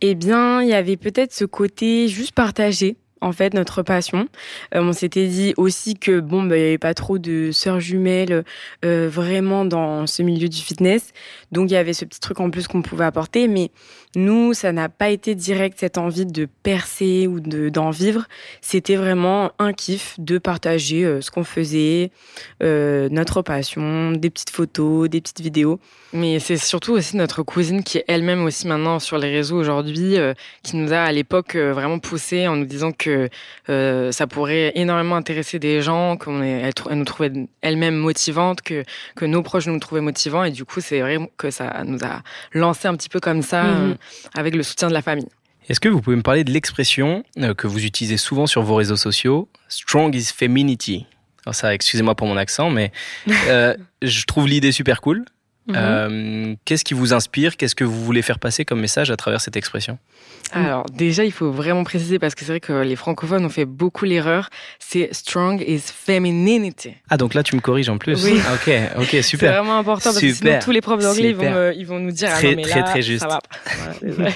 Eh 0.00 0.14
bien, 0.14 0.62
il 0.62 0.68
y 0.68 0.74
avait 0.74 0.96
peut-être 0.96 1.32
ce 1.32 1.44
côté 1.44 2.08
juste 2.08 2.32
partagé 2.32 2.96
en 3.20 3.32
fait 3.32 3.54
notre 3.54 3.82
passion. 3.82 4.28
Euh, 4.74 4.80
on 4.80 4.92
s'était 4.92 5.26
dit 5.26 5.54
aussi 5.56 5.94
que 5.94 6.20
bon, 6.20 6.44
bah, 6.44 6.56
il 6.56 6.60
y 6.60 6.64
avait 6.64 6.78
pas 6.78 6.94
trop 6.94 7.18
de 7.18 7.50
sœurs 7.52 7.80
jumelles 7.80 8.44
euh, 8.84 9.08
vraiment 9.10 9.64
dans 9.64 10.06
ce 10.06 10.22
milieu 10.22 10.48
du 10.48 10.58
fitness, 10.58 11.12
donc 11.52 11.70
il 11.70 11.74
y 11.74 11.76
avait 11.76 11.92
ce 11.92 12.04
petit 12.04 12.20
truc 12.20 12.40
en 12.40 12.50
plus 12.50 12.68
qu'on 12.68 12.82
pouvait 12.82 13.04
apporter. 13.04 13.48
Mais 13.48 13.70
nous, 14.14 14.54
ça 14.54 14.72
n'a 14.72 14.88
pas 14.88 15.10
été 15.10 15.34
direct 15.34 15.78
cette 15.78 15.98
envie 15.98 16.26
de 16.26 16.48
percer 16.62 17.26
ou 17.26 17.40
de 17.40 17.68
d'en 17.68 17.90
vivre. 17.90 18.26
C'était 18.60 18.96
vraiment 18.96 19.52
un 19.58 19.72
kiff 19.72 20.14
de 20.18 20.38
partager 20.38 21.04
euh, 21.04 21.20
ce 21.20 21.30
qu'on 21.30 21.44
faisait, 21.44 22.10
notre 22.60 23.42
passion, 23.42 24.12
des 24.12 24.30
petites 24.30 24.50
photos, 24.50 25.08
des 25.08 25.20
petites 25.20 25.40
vidéos. 25.40 25.78
Mais 26.12 26.38
c'est 26.40 26.56
surtout 26.56 26.92
aussi 26.92 27.16
notre 27.16 27.42
cousine 27.42 27.82
qui 27.82 27.98
est 27.98 28.04
elle-même 28.08 28.42
aussi 28.44 28.66
maintenant 28.66 28.98
sur 28.98 29.18
les 29.18 29.30
réseaux 29.30 29.56
aujourd'hui, 29.56 30.16
qui 30.62 30.76
nous 30.76 30.92
a 30.92 30.98
à 30.98 31.12
l'époque 31.12 31.56
vraiment 31.56 31.98
poussé 31.98 32.48
en 32.48 32.56
nous 32.56 32.64
disant 32.64 32.92
que 32.92 33.28
euh, 33.68 34.12
ça 34.12 34.26
pourrait 34.26 34.72
énormément 34.74 35.16
intéresser 35.16 35.58
des 35.58 35.82
gens, 35.82 36.16
qu'elle 36.16 36.72
nous 36.92 37.04
trouvait 37.04 37.32
elle-même 37.62 37.96
motivante, 37.96 38.62
que, 38.62 38.84
que 39.16 39.24
nos 39.24 39.42
proches 39.42 39.66
nous 39.66 39.78
trouvaient 39.78 40.00
motivants. 40.00 40.44
Et 40.44 40.50
du 40.50 40.64
coup, 40.64 40.80
c'est 40.80 41.00
vrai 41.00 41.18
que 41.40 41.50
ça 41.50 41.82
nous 41.84 41.98
a 42.04 42.22
lancé 42.52 42.88
un 42.88 42.96
petit 42.96 43.08
peu 43.08 43.20
comme 43.20 43.42
ça, 43.42 43.64
mhm. 43.64 43.90
euh, 43.90 43.94
avec 44.34 44.54
le 44.54 44.62
soutien 44.62 44.88
de 44.88 44.94
la 44.94 45.02
famille. 45.02 45.28
Est-ce 45.68 45.80
que 45.80 45.88
vous 45.88 46.00
pouvez 46.00 46.16
me 46.16 46.22
parler 46.22 46.44
de 46.44 46.50
l'expression 46.50 47.24
euh, 47.38 47.54
que 47.54 47.66
vous 47.66 47.84
utilisez 47.84 48.16
souvent 48.16 48.46
sur 48.46 48.62
vos 48.62 48.74
réseaux 48.74 48.96
sociaux, 48.96 49.48
Strong 49.68 50.14
is 50.14 50.30
Femininity 50.36 51.06
Alors 51.44 51.54
ça, 51.54 51.74
excusez-moi 51.74 52.14
pour 52.14 52.26
mon 52.26 52.36
accent, 52.36 52.70
mais 52.70 52.92
je 53.26 54.24
trouve 54.26 54.48
l'idée 54.48 54.72
super 54.72 55.00
cool. 55.00 55.24
Mhm. 55.70 55.76
Euh, 55.76 56.54
qu'est-ce 56.64 56.84
qui 56.84 56.94
vous 56.94 57.12
inspire? 57.12 57.56
Qu'est-ce 57.56 57.74
que 57.74 57.84
vous 57.84 58.04
voulez 58.04 58.22
faire 58.22 58.38
passer 58.38 58.64
comme 58.64 58.80
message 58.80 59.10
à 59.10 59.16
travers 59.16 59.40
cette 59.40 59.56
expression? 59.56 59.98
Alors 60.52 60.84
déjà, 60.92 61.24
il 61.24 61.32
faut 61.32 61.50
vraiment 61.50 61.84
préciser 61.84 62.18
parce 62.18 62.34
que 62.34 62.44
c'est 62.44 62.52
vrai 62.52 62.60
que 62.60 62.72
les 62.72 62.96
francophones 62.96 63.44
ont 63.44 63.50
fait 63.50 63.64
beaucoup 63.64 64.04
l'erreur. 64.04 64.50
C'est 64.78 65.08
strong 65.12 65.62
is 65.66 65.80
femininity. 65.80 66.94
Ah 67.08 67.16
donc 67.16 67.34
là, 67.34 67.42
tu 67.42 67.54
me 67.54 67.60
corriges 67.60 67.88
en 67.88 67.98
plus. 67.98 68.24
Oui. 68.24 68.40
Ah, 68.46 68.54
ok, 68.54 69.02
ok, 69.02 69.08
super. 69.22 69.50
C'est 69.52 69.58
vraiment 69.58 69.78
important 69.78 70.10
parce 70.12 70.20
que 70.20 70.32
sinon 70.32 70.58
tous 70.60 70.72
les 70.72 70.80
profs 70.80 71.02
d'anglais 71.02 71.32
vont, 71.32 71.72
ils 71.76 71.86
vont 71.86 72.00
nous 72.00 72.12
dire 72.12 72.30
très, 72.30 72.48
ah 72.48 72.50
non, 72.50 72.56
mais 72.56 72.62
très, 72.62 72.82
très 72.82 73.02
juste. 73.02 73.20
Ça 73.28 73.28
va. 73.28 74.30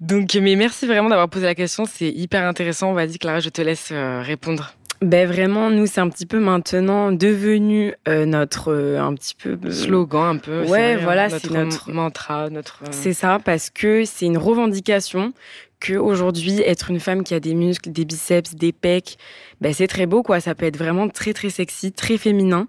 donc, 0.00 0.34
mais 0.34 0.56
merci 0.56 0.86
vraiment 0.86 1.08
d'avoir 1.08 1.28
posé 1.28 1.46
la 1.46 1.54
question. 1.54 1.84
C'est 1.90 2.08
hyper 2.08 2.44
intéressant. 2.44 2.92
Vas-y, 2.92 3.18
Clara, 3.18 3.40
je 3.40 3.48
te 3.48 3.62
laisse 3.62 3.88
euh, 3.92 4.22
répondre. 4.22 4.74
Ben 5.02 5.26
vraiment, 5.26 5.68
nous 5.68 5.86
c'est 5.86 6.00
un 6.00 6.08
petit 6.08 6.26
peu 6.26 6.38
maintenant 6.38 7.10
devenu 7.10 7.94
euh, 8.08 8.24
notre 8.24 8.72
euh, 8.72 9.00
un 9.00 9.14
petit 9.14 9.34
peu 9.34 9.58
euh, 9.64 9.70
slogan 9.70 10.36
un 10.36 10.38
peu. 10.38 10.64
Ouais, 10.64 10.96
voilà, 10.96 11.28
c'est 11.28 11.50
notre 11.50 11.90
mantra, 11.90 12.50
notre. 12.50 12.82
C'est 12.92 13.12
ça 13.12 13.40
parce 13.44 13.68
que 13.70 14.04
c'est 14.04 14.26
une 14.26 14.38
revendication 14.38 15.32
qu'aujourd'hui, 15.82 16.60
être 16.60 16.90
une 16.90 17.00
femme 17.00 17.24
qui 17.24 17.34
a 17.34 17.40
des 17.40 17.54
muscles, 17.54 17.90
des 17.90 18.04
biceps, 18.04 18.54
des 18.54 18.72
pecs, 18.72 19.16
ben, 19.60 19.72
c'est 19.72 19.86
très 19.86 20.06
beau, 20.06 20.22
quoi. 20.22 20.40
Ça 20.40 20.54
peut 20.54 20.66
être 20.66 20.76
vraiment 20.76 21.08
très, 21.08 21.32
très 21.32 21.50
sexy, 21.50 21.92
très 21.92 22.18
féminin. 22.18 22.66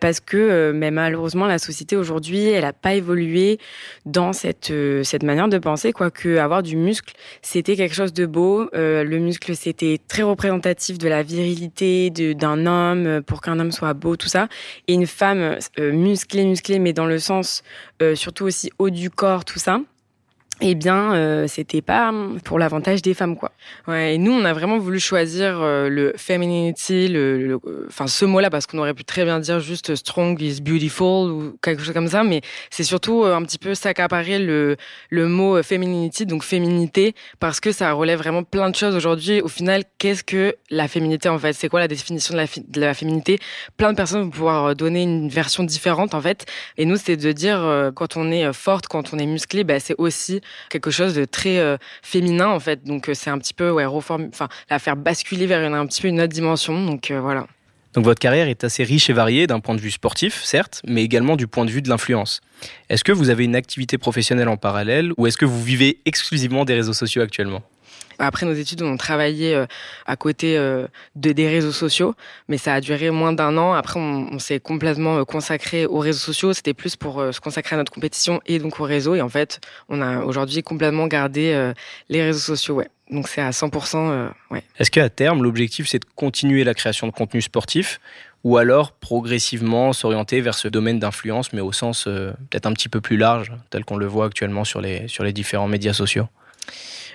Parce 0.00 0.20
que, 0.20 0.36
euh, 0.36 0.72
mais 0.74 0.90
malheureusement, 0.90 1.46
la 1.46 1.58
société 1.58 1.96
aujourd'hui, 1.96 2.48
elle 2.48 2.62
n'a 2.62 2.72
pas 2.72 2.94
évolué 2.94 3.58
dans 4.04 4.32
cette, 4.32 4.70
euh, 4.70 5.02
cette 5.02 5.22
manière 5.22 5.48
de 5.48 5.58
penser, 5.58 5.92
quoi. 5.92 6.10
Que 6.10 6.38
avoir 6.38 6.62
du 6.62 6.76
muscle, 6.76 7.14
c'était 7.42 7.76
quelque 7.76 7.94
chose 7.94 8.12
de 8.12 8.26
beau. 8.26 8.68
Euh, 8.74 9.04
le 9.04 9.18
muscle, 9.18 9.54
c'était 9.54 9.98
très 10.08 10.22
représentatif 10.22 10.98
de 10.98 11.08
la 11.08 11.22
virilité 11.22 12.10
d'un 12.10 12.66
homme, 12.66 13.22
pour 13.22 13.40
qu'un 13.40 13.58
homme 13.60 13.72
soit 13.72 13.94
beau, 13.94 14.16
tout 14.16 14.28
ça. 14.28 14.48
Et 14.88 14.94
une 14.94 15.06
femme 15.06 15.58
musclée, 15.78 16.44
musclée, 16.44 16.78
mais 16.78 16.92
dans 16.92 17.06
le 17.06 17.18
sens 17.18 17.62
surtout 18.14 18.44
aussi 18.44 18.70
haut 18.78 18.90
du 18.90 19.10
corps, 19.10 19.44
tout 19.44 19.58
ça 19.58 19.80
eh 20.62 20.74
bien, 20.74 21.12
euh, 21.12 21.46
c'était 21.48 21.82
pas 21.82 22.14
pour 22.44 22.58
l'avantage 22.58 23.02
des 23.02 23.12
femmes, 23.12 23.36
quoi. 23.36 23.52
Ouais, 23.88 24.14
et 24.14 24.18
nous, 24.18 24.32
on 24.32 24.42
a 24.46 24.54
vraiment 24.54 24.78
voulu 24.78 24.98
choisir 24.98 25.60
euh, 25.60 25.90
le 25.90 26.14
femininity, 26.16 27.08
le, 27.08 27.60
enfin 27.88 28.06
ce 28.06 28.24
mot-là, 28.24 28.48
parce 28.48 28.66
qu'on 28.66 28.78
aurait 28.78 28.94
pu 28.94 29.04
très 29.04 29.24
bien 29.24 29.38
dire 29.38 29.60
juste 29.60 29.94
strong 29.96 30.40
is 30.40 30.62
beautiful 30.62 31.30
ou 31.30 31.58
quelque 31.62 31.82
chose 31.82 31.92
comme 31.92 32.08
ça, 32.08 32.24
mais 32.24 32.40
c'est 32.70 32.84
surtout 32.84 33.22
euh, 33.24 33.36
un 33.36 33.42
petit 33.42 33.58
peu 33.58 33.74
s'accaparer 33.74 34.38
le 34.38 34.76
le 35.10 35.28
mot 35.28 35.62
femininity, 35.62 36.24
donc 36.24 36.42
féminité, 36.42 37.14
parce 37.38 37.60
que 37.60 37.70
ça 37.70 37.92
relève 37.92 38.18
vraiment 38.18 38.42
plein 38.42 38.70
de 38.70 38.74
choses 38.76 38.96
aujourd'hui. 38.96 39.42
Au 39.42 39.48
final, 39.48 39.84
qu'est-ce 39.98 40.24
que 40.24 40.56
la 40.70 40.88
féminité 40.88 41.28
en 41.28 41.38
fait? 41.38 41.52
C'est 41.52 41.68
quoi 41.68 41.80
la 41.80 41.88
définition 41.88 42.32
de 42.32 42.38
la, 42.38 42.46
de 42.46 42.80
la 42.80 42.94
féminité? 42.94 43.38
Plein 43.76 43.92
de 43.92 43.96
personnes 43.96 44.22
vont 44.22 44.30
pouvoir 44.30 44.74
donner 44.74 45.02
une 45.02 45.28
version 45.28 45.64
différente 45.64 46.14
en 46.14 46.22
fait. 46.22 46.46
Et 46.78 46.86
nous, 46.86 46.96
c'est 46.96 47.16
de 47.18 47.32
dire 47.32 47.92
quand 47.94 48.16
on 48.16 48.30
est 48.30 48.50
forte, 48.54 48.86
quand 48.86 49.12
on 49.12 49.18
est 49.18 49.26
musclé, 49.26 49.62
bah, 49.62 49.80
c'est 49.80 49.94
aussi 49.98 50.40
quelque 50.68 50.90
chose 50.90 51.14
de 51.14 51.24
très 51.24 51.58
euh, 51.58 51.76
féminin 52.02 52.48
en 52.48 52.60
fait. 52.60 52.84
Donc 52.84 53.08
euh, 53.08 53.14
c'est 53.14 53.30
un 53.30 53.38
petit 53.38 53.54
peu 53.54 53.74
la 54.70 54.78
faire 54.78 54.96
basculer 54.96 55.46
vers 55.46 55.66
une, 55.66 55.74
un 55.74 55.86
petit 55.86 56.02
peu 56.02 56.08
une 56.08 56.20
autre 56.20 56.32
dimension. 56.32 56.84
Donc 56.84 57.10
euh, 57.10 57.20
voilà. 57.20 57.46
Donc 57.94 58.04
votre 58.04 58.20
carrière 58.20 58.48
est 58.48 58.62
assez 58.62 58.84
riche 58.84 59.08
et 59.08 59.14
variée 59.14 59.46
d'un 59.46 59.60
point 59.60 59.74
de 59.74 59.80
vue 59.80 59.90
sportif, 59.90 60.44
certes, 60.44 60.82
mais 60.86 61.02
également 61.02 61.34
du 61.34 61.46
point 61.46 61.64
de 61.64 61.70
vue 61.70 61.80
de 61.80 61.88
l'influence. 61.88 62.42
Est-ce 62.90 63.04
que 63.04 63.12
vous 63.12 63.30
avez 63.30 63.44
une 63.44 63.56
activité 63.56 63.96
professionnelle 63.96 64.48
en 64.48 64.58
parallèle 64.58 65.12
ou 65.16 65.26
est-ce 65.26 65.38
que 65.38 65.46
vous 65.46 65.62
vivez 65.62 66.00
exclusivement 66.04 66.66
des 66.66 66.74
réseaux 66.74 66.92
sociaux 66.92 67.22
actuellement? 67.22 67.62
Après 68.18 68.46
nos 68.46 68.52
études, 68.52 68.82
on 68.82 68.96
travaillait 68.96 69.54
euh, 69.54 69.66
à 70.06 70.16
côté 70.16 70.56
euh, 70.56 70.86
de 71.14 71.32
des 71.32 71.48
réseaux 71.48 71.72
sociaux, 71.72 72.14
mais 72.48 72.58
ça 72.58 72.74
a 72.74 72.80
duré 72.80 73.10
moins 73.10 73.32
d'un 73.32 73.56
an. 73.58 73.72
Après, 73.72 74.00
on, 74.00 74.38
s'est 74.38 74.60
complètement 74.60 75.18
euh, 75.18 75.24
consacré 75.24 75.86
aux 75.86 75.98
réseaux 75.98 76.18
sociaux. 76.18 76.52
C'était 76.52 76.74
plus 76.74 76.96
pour 76.96 77.22
se 77.32 77.40
consacrer 77.40 77.74
à 77.74 77.78
notre 77.78 77.92
compétition 77.92 78.40
et 78.46 78.58
donc 78.58 78.80
au 78.80 78.84
réseau. 78.84 79.14
Et 79.14 79.20
en 79.20 79.28
fait, 79.28 79.60
on 79.88 80.00
a 80.00 80.20
aujourd'hui 80.20 80.62
complètement 80.62 81.06
gardé 81.06 81.72
les 82.08 82.22
réseaux 82.22 82.38
sociaux. 82.38 82.76
Ouais. 82.76 82.88
Donc 83.10 83.28
c'est 83.28 83.40
à 83.40 83.50
100%. 83.50 84.30
ouais. 84.50 84.62
Est-ce 84.78 84.90
qu'à 84.90 85.08
terme, 85.08 85.42
l'objectif, 85.42 85.88
c'est 85.88 85.98
de 85.98 86.06
continuer 86.14 86.64
la 86.64 86.74
création 86.74 87.06
de 87.06 87.12
contenu 87.12 87.42
sportif 87.42 88.00
ou 88.44 88.58
alors 88.58 88.92
progressivement 88.92 89.92
s'orienter 89.92 90.40
vers 90.40 90.54
ce 90.54 90.68
domaine 90.68 91.00
d'influence, 91.00 91.52
mais 91.52 91.60
au 91.60 91.72
sens 91.72 92.04
peut-être 92.04 92.66
un 92.66 92.72
petit 92.72 92.88
peu 92.88 93.00
plus 93.00 93.16
large, 93.16 93.52
tel 93.70 93.84
qu'on 93.84 93.96
le 93.96 94.06
voit 94.06 94.26
actuellement 94.26 94.64
sur 94.64 94.80
les, 94.80 95.08
sur 95.08 95.24
les 95.24 95.32
différents 95.32 95.68
médias 95.68 95.92
sociaux? 95.92 96.28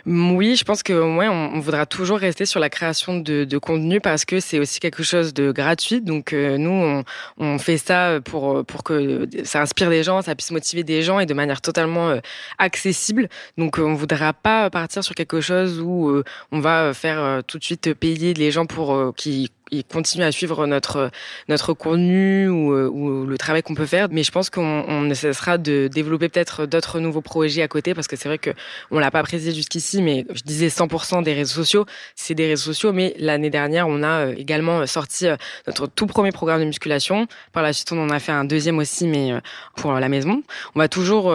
Oui, 0.05 0.55
je 0.55 0.63
pense 0.63 0.83
que 0.83 0.93
ouais, 0.93 1.27
on, 1.27 1.59
voudra 1.59 1.85
toujours 1.85 2.17
rester 2.17 2.45
sur 2.45 2.59
la 2.59 2.69
création 2.69 3.17
de, 3.19 3.43
de 3.43 3.57
contenu 3.57 4.01
parce 4.01 4.25
que 4.25 4.39
c'est 4.39 4.59
aussi 4.59 4.79
quelque 4.79 5.03
chose 5.03 5.33
de 5.33 5.51
gratuit. 5.51 6.01
Donc 6.01 6.33
euh, 6.33 6.57
nous, 6.57 6.71
on, 6.71 7.03
on, 7.37 7.59
fait 7.59 7.77
ça 7.77 8.19
pour 8.23 8.65
pour 8.65 8.83
que 8.83 9.27
ça 9.43 9.61
inspire 9.61 9.89
des 9.89 10.03
gens, 10.03 10.21
ça 10.21 10.35
puisse 10.35 10.51
motiver 10.51 10.83
des 10.83 11.03
gens 11.03 11.19
et 11.19 11.25
de 11.25 11.33
manière 11.33 11.61
totalement 11.61 12.09
euh, 12.09 12.19
accessible. 12.57 13.29
Donc 13.57 13.77
on 13.77 13.93
voudra 13.93 14.33
pas 14.33 14.69
partir 14.69 15.03
sur 15.03 15.15
quelque 15.15 15.41
chose 15.41 15.79
où 15.79 16.09
euh, 16.09 16.23
on 16.51 16.59
va 16.59 16.93
faire 16.93 17.41
tout 17.45 17.59
de 17.59 17.63
suite 17.63 17.93
payer 17.93 18.33
les 18.33 18.51
gens 18.51 18.65
pour 18.65 19.13
qui 19.15 19.51
ils 19.71 19.85
continuent 19.85 20.25
à 20.25 20.31
suivre 20.31 20.67
notre 20.67 21.11
notre 21.47 21.73
contenu 21.73 22.49
ou, 22.49 22.73
euh, 22.73 22.89
ou 22.89 23.25
le 23.25 23.37
travail 23.37 23.63
qu'on 23.63 23.73
peut 23.73 23.85
faire. 23.85 24.07
Mais 24.11 24.23
je 24.23 24.31
pense 24.31 24.49
qu'on 24.49 24.83
on 24.87 25.03
nécessitera 25.03 25.57
de 25.57 25.89
développer 25.91 26.29
peut-être 26.29 26.65
d'autres 26.65 26.99
nouveaux 26.99 27.21
projets 27.21 27.61
à 27.61 27.67
côté 27.67 27.93
parce 27.93 28.07
que 28.07 28.15
c'est 28.15 28.27
vrai 28.27 28.37
que 28.37 28.51
on 28.91 28.99
l'a 28.99 29.11
pas 29.11 29.23
précisé 29.23 29.53
jusqu'ici, 29.53 30.01
mais 30.01 30.25
je 30.33 30.43
disais 30.43 30.67
100% 30.67 31.23
des 31.23 31.33
réseaux 31.33 31.53
sociaux, 31.53 31.85
c'est 32.15 32.35
des 32.35 32.47
réseaux 32.47 32.73
sociaux. 32.73 32.91
Mais 32.91 33.15
l'année 33.17 33.49
dernière, 33.49 33.87
on 33.87 34.03
a 34.03 34.27
euh, 34.27 34.35
également 34.37 34.85
sorti 34.85 35.27
euh, 35.27 35.37
notre 35.67 35.87
tout 35.87 36.05
premier 36.05 36.31
programme 36.31 36.59
de 36.59 36.65
musculation. 36.65 37.27
Par 37.53 37.63
la 37.63 37.71
suite, 37.71 37.91
on 37.93 38.03
en 38.03 38.09
a 38.09 38.19
fait 38.19 38.33
un 38.33 38.43
deuxième 38.43 38.77
aussi, 38.77 39.07
mais 39.07 39.31
pour 39.77 39.93
la 39.93 40.09
maison. 40.09 40.43
On 40.75 40.79
va 40.79 40.87
toujours 40.87 41.33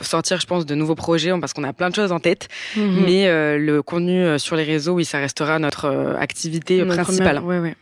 sortir, 0.00 0.40
je 0.40 0.46
pense, 0.46 0.66
de 0.66 0.74
nouveaux 0.74 0.94
projets 0.94 1.32
parce 1.40 1.52
qu'on 1.52 1.64
a 1.64 1.72
plein 1.72 1.90
de 1.90 1.94
choses 1.94 2.12
en 2.12 2.20
tête. 2.20 2.48
Mhm. 2.76 3.04
Mais 3.04 3.58
le 3.58 3.82
contenu 3.82 4.38
sur 4.38 4.56
les 4.56 4.64
réseaux, 4.64 4.94
oui, 4.94 5.04
ça 5.04 5.18
restera 5.18 5.58
notre 5.58 6.16
activité 6.18 6.84
principale. 6.84 7.40
Ouais, 7.40 7.58
ouais. 7.58 7.76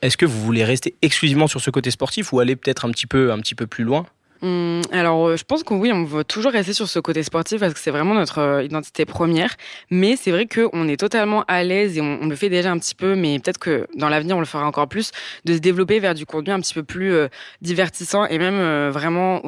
Est-ce 0.00 0.16
que 0.16 0.26
vous 0.26 0.40
voulez 0.40 0.64
rester 0.64 0.94
exclusivement 1.02 1.46
sur 1.46 1.60
ce 1.60 1.70
côté 1.70 1.90
sportif 1.90 2.32
ou 2.32 2.40
aller 2.40 2.56
peut-être 2.56 2.84
un 2.84 2.90
petit 2.90 3.06
peu, 3.06 3.32
un 3.32 3.38
petit 3.38 3.54
peu 3.54 3.66
plus 3.66 3.84
loin? 3.84 4.06
Hum, 4.42 4.80
alors, 4.90 5.28
euh, 5.28 5.36
je 5.36 5.44
pense 5.44 5.62
que 5.62 5.72
oui, 5.72 5.92
on 5.92 6.02
veut 6.02 6.24
toujours 6.24 6.50
rester 6.50 6.72
sur 6.72 6.88
ce 6.88 6.98
côté 6.98 7.22
sportif 7.22 7.60
parce 7.60 7.74
que 7.74 7.78
c'est 7.78 7.92
vraiment 7.92 8.14
notre 8.14 8.38
euh, 8.38 8.64
identité 8.64 9.04
première. 9.04 9.54
Mais 9.88 10.16
c'est 10.16 10.32
vrai 10.32 10.46
qu'on 10.46 10.88
est 10.88 10.96
totalement 10.96 11.44
à 11.46 11.62
l'aise 11.62 11.96
et 11.96 12.00
on, 12.00 12.26
le 12.26 12.34
fait 12.34 12.48
déjà 12.48 12.72
un 12.72 12.78
petit 12.78 12.96
peu, 12.96 13.14
mais 13.14 13.38
peut-être 13.38 13.58
que 13.58 13.86
dans 13.96 14.08
l'avenir, 14.08 14.36
on 14.36 14.40
le 14.40 14.46
fera 14.46 14.66
encore 14.66 14.88
plus, 14.88 15.12
de 15.44 15.54
se 15.54 15.58
développer 15.60 16.00
vers 16.00 16.14
du 16.14 16.26
contenu 16.26 16.52
un 16.52 16.60
petit 16.60 16.74
peu 16.74 16.82
plus 16.82 17.12
euh, 17.12 17.28
divertissant 17.60 18.26
et 18.26 18.38
même 18.38 18.90
vraiment 18.90 19.42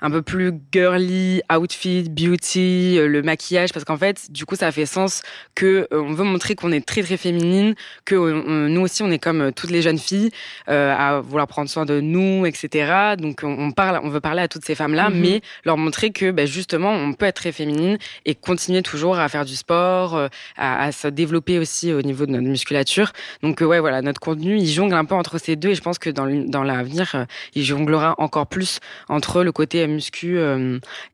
un 0.00 0.10
peu 0.10 0.22
plus 0.22 0.52
girly, 0.72 1.42
outfit, 1.54 2.08
beauty, 2.08 2.96
le 2.98 3.22
maquillage, 3.22 3.72
parce 3.72 3.84
qu'en 3.84 3.96
fait, 3.96 4.30
du 4.30 4.46
coup, 4.46 4.56
ça 4.56 4.70
fait 4.72 4.86
sens 4.86 5.22
que 5.54 5.86
on 5.90 6.12
veut 6.12 6.24
montrer 6.24 6.54
qu'on 6.54 6.72
est 6.72 6.84
très 6.84 7.02
très 7.02 7.16
féminine, 7.16 7.74
que 8.04 8.14
nous 8.14 8.80
aussi, 8.80 9.02
on 9.02 9.10
est 9.10 9.18
comme 9.18 9.52
toutes 9.52 9.70
les 9.70 9.82
jeunes 9.82 9.98
filles 9.98 10.30
à 10.66 11.20
vouloir 11.20 11.46
prendre 11.46 11.68
soin 11.68 11.84
de 11.84 12.00
nous, 12.00 12.46
etc. 12.46 13.16
Donc, 13.18 13.40
on, 13.42 13.72
parle, 13.72 14.00
on 14.02 14.08
veut 14.13 14.13
parler 14.20 14.42
à 14.42 14.48
toutes 14.48 14.64
ces 14.64 14.74
femmes-là, 14.74 15.10
mhm. 15.10 15.20
mais 15.20 15.40
leur 15.64 15.76
montrer 15.76 16.10
que 16.10 16.30
ben, 16.30 16.46
justement, 16.46 16.92
on 16.92 17.12
peut 17.12 17.26
être 17.26 17.36
très 17.36 17.52
féminine 17.52 17.98
et 18.24 18.34
continuer 18.34 18.82
toujours 18.82 19.18
à 19.18 19.28
faire 19.28 19.44
du 19.44 19.56
sport, 19.56 20.16
euh, 20.16 20.28
à, 20.56 20.92
se 20.92 21.08
développer 21.08 21.58
aussi 21.58 21.92
au 21.92 22.02
niveau 22.02 22.26
de 22.26 22.32
notre 22.32 22.46
musculature. 22.46 23.12
Donc 23.42 23.62
euh, 23.62 23.66
ouais, 23.66 23.80
voilà, 23.80 24.02
notre 24.02 24.20
contenu, 24.20 24.58
il 24.58 24.68
jongle 24.68 24.94
un 24.94 25.04
peu 25.04 25.14
entre 25.14 25.38
ces 25.38 25.56
deux 25.56 25.70
et 25.70 25.74
je 25.74 25.82
pense 25.82 25.98
que 25.98 26.10
dans, 26.10 26.26
dans 26.26 26.62
l'avenir, 26.62 27.12
euh, 27.14 27.24
il 27.54 27.64
jonglera 27.64 28.14
encore 28.18 28.46
plus 28.46 28.80
entre 29.08 29.42
le 29.42 29.52
côté 29.52 29.86
muscu 29.86 30.38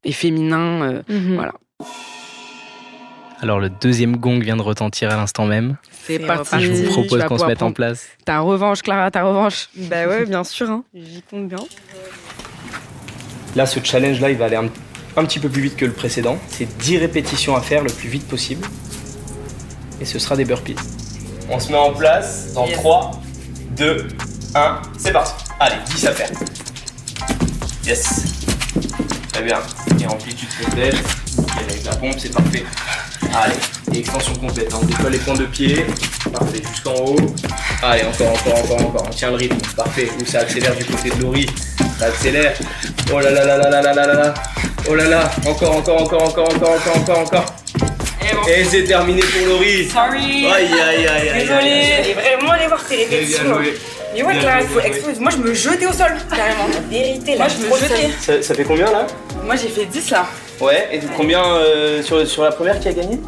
et 0.04 0.12
féminin. 0.12 1.02
Mhm. 1.08 1.34
Voilà. 1.34 1.52
Alors 3.42 3.58
le 3.58 3.70
deuxième 3.70 4.16
gong 4.16 4.38
vient 4.38 4.56
de 4.56 4.62
retentir 4.62 5.10
à 5.10 5.16
l'instant 5.16 5.46
même. 5.46 5.76
C'est 5.90 6.18
parti. 6.18 6.60
Je 6.60 6.72
vous 6.72 6.92
propose 6.92 7.24
qu'on 7.24 7.38
se 7.38 7.46
mette 7.46 7.62
en 7.62 7.72
place. 7.72 8.06
Ta 8.24 8.40
revanche, 8.40 8.82
Clara, 8.82 9.10
ta 9.10 9.22
revanche. 9.22 9.68
Bah 9.74 10.06
ouais, 10.06 10.26
bien 10.26 10.44
sûr. 10.44 10.68
Hein. 10.70 10.84
J'y 10.94 11.22
compte 11.22 11.48
bien. 11.48 11.58
Là, 13.56 13.66
ce 13.66 13.80
challenge-là, 13.82 14.30
il 14.30 14.36
va 14.36 14.46
aller 14.46 14.56
un, 14.56 15.24
petit 15.24 15.38
peu 15.38 15.48
plus 15.48 15.62
vite 15.62 15.76
que 15.76 15.84
le 15.84 15.92
précédent. 15.92 16.38
C'est 16.48 16.66
10 16.78 16.98
répétitions 16.98 17.56
à 17.56 17.60
faire 17.60 17.82
le 17.82 17.90
plus 17.90 18.08
vite 18.08 18.26
possible. 18.28 18.66
Et 20.00 20.04
ce 20.04 20.18
sera 20.18 20.36
des 20.36 20.44
burpees. 20.44 20.76
On 21.50 21.58
se 21.58 21.70
met 21.72 21.78
en 21.78 21.92
place 21.92 22.52
dans 22.54 22.66
3, 22.66 23.10
2, 23.76 24.08
1. 24.54 24.82
C'est 24.98 25.12
parti. 25.12 25.44
Allez, 25.58 25.76
10 25.94 26.06
à 26.06 26.12
faire. 26.12 26.30
Yes. 27.84 28.24
Très 29.32 29.42
bien. 29.42 29.58
Et 30.00 30.06
amplitude 30.06 30.48
complète. 30.62 30.94
Et 30.94 31.70
avec 31.70 31.84
la 31.84 31.96
pompe, 31.96 32.14
c'est 32.18 32.32
parfait. 32.32 32.64
Allez, 33.34 33.54
et 33.92 33.98
extension 33.98 34.34
complète. 34.34 34.72
On 34.74 34.84
décolle 34.84 35.12
les 35.12 35.18
points 35.18 35.34
de 35.34 35.46
pied. 35.46 35.86
Parfait, 36.32 36.62
jusqu'en 36.68 36.94
haut. 36.94 37.16
Allez, 37.82 38.02
encore, 38.04 38.32
encore, 38.32 38.58
encore, 38.58 38.86
encore. 38.86 39.04
On 39.06 39.10
tient 39.10 39.30
le 39.30 39.36
rythme. 39.36 39.58
Parfait. 39.76 40.08
Où 40.20 40.24
ça 40.24 40.40
accélère 40.40 40.74
du 40.76 40.84
côté 40.84 41.10
de 41.10 41.22
Laurie. 41.22 41.46
Ça 41.98 42.06
accélère. 42.06 42.54
Oh 43.12 43.18
là 43.18 43.30
là 43.30 43.44
là 43.44 43.56
là 43.56 43.70
là 43.70 43.82
là 43.82 43.92
là 43.92 44.14
là 44.14 44.34
Oh 44.88 44.94
là 44.94 45.08
là. 45.08 45.30
Encore, 45.46 45.76
encore, 45.76 46.02
encore, 46.02 46.22
encore, 46.22 46.48
encore, 46.48 46.72
encore, 46.74 46.96
encore, 46.96 47.18
encore. 47.18 47.44
Et, 48.48 48.64
c'est 48.64 48.84
terminé 48.84 49.20
pour 49.20 49.46
Laurie. 49.48 49.88
Sorry. 49.88 50.46
Aïe, 50.46 50.68
aïe, 50.72 51.06
aïe, 51.08 51.28
aïe. 51.28 51.40
Désolée. 51.40 51.82
J'allais 51.88 52.14
vraiment 52.14 52.52
aller 52.52 52.66
voir 52.68 52.84
tes 52.86 52.96
répétitions. 52.96 53.58
Mais 54.14 54.22
ouais, 54.22 54.38
Clara, 54.38 54.60
il 54.60 54.68
faut 54.68 54.80
exploser. 54.80 55.20
Moi, 55.20 55.30
je 55.32 55.36
me 55.38 55.54
jetais 55.54 55.86
au 55.86 55.92
sol, 55.92 56.12
carrément. 56.28 56.68
Vérité, 56.88 57.36
là. 57.36 57.38
Moi, 57.38 57.48
je 57.48 57.66
me 57.66 57.80
jetais. 57.80 58.10
Ça, 58.20 58.42
ça 58.42 58.54
fait 58.54 58.64
combien, 58.64 58.90
là? 58.90 59.06
Moi, 59.44 59.56
j'ai 59.56 59.68
fait 59.68 59.86
10, 59.86 60.10
là. 60.10 60.26
Ouais, 60.60 60.88
et 60.92 61.00
combien 61.16 61.44
euh, 61.44 62.02
sur, 62.02 62.26
sur 62.28 62.44
la 62.44 62.52
première 62.52 62.78
qui 62.78 62.88
a 62.88 62.92
gagné? 62.92 63.18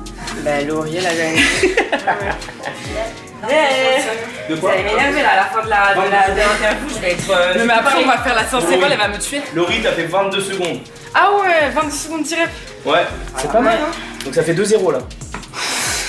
Bah, 0.45 0.61
Laurie, 0.67 0.97
elle 0.97 1.07
a 1.07 1.15
gagné. 1.15 1.43
De 3.43 4.55
quoi 4.57 4.71
Vous 4.71 4.75
allez 4.79 4.85
m'énerver 4.85 5.23
là 5.23 5.31
à 5.33 5.37
la 5.37 5.45
fin 5.45 5.63
de 5.65 5.69
la 5.71 5.95
de 5.95 6.39
l'interview, 6.39 6.89
je 6.89 7.01
vais 7.01 7.13
être. 7.13 7.31
Euh, 7.31 7.65
mais 7.67 7.73
après 7.73 8.03
on 8.03 8.07
va 8.07 8.19
faire 8.19 8.35
la 8.35 8.45
séance 8.45 8.65
épaule, 8.71 8.89
elle 8.91 8.99
va 8.99 9.09
me 9.09 9.19
tuer. 9.19 9.43
Laurie, 9.55 9.81
t'as 9.83 9.93
fait 9.93 10.05
22 10.05 10.41
secondes. 10.41 10.79
Ah 11.15 11.29
ouais, 11.43 11.71
22 11.75 11.91
secondes 11.91 12.25
tirées. 12.25 12.49
Ouais, 12.85 13.05
c'est 13.37 13.51
pas 13.51 13.61
mal. 13.61 13.79
Hein. 13.83 13.91
Donc 14.25 14.35
ça 14.35 14.43
fait 14.43 14.55
2-0 14.55 14.93
là. 14.93 14.99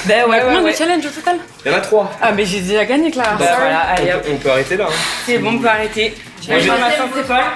Ben 0.06 0.30
ouais, 0.30 0.44
ouais, 0.44 0.60
ouais. 0.60 0.74
challenge 0.74 1.06
au 1.06 1.10
total 1.10 1.38
Il 1.64 1.72
y 1.72 1.74
en 1.74 1.78
a 1.78 1.82
trois. 1.82 2.12
Ah, 2.22 2.32
mais 2.32 2.46
j'ai 2.46 2.62
déjà 2.62 2.86
gagné, 2.86 3.10
Clara. 3.10 3.36
Bah, 3.36 3.46
voilà, 3.58 3.80
allez, 3.80 4.14
on, 4.32 4.38
peut 4.38 4.52
arrêter 4.52 4.76
là. 4.76 4.88
Hein. 4.90 4.94
C'est 5.26 5.38
bon, 5.38 5.54
on 5.54 5.60
peut 5.60 5.68
arrêter. 5.68 6.14
J'arrête 6.42 6.68
ma 6.68 6.90
c'est 7.16 7.28
pas. 7.28 7.54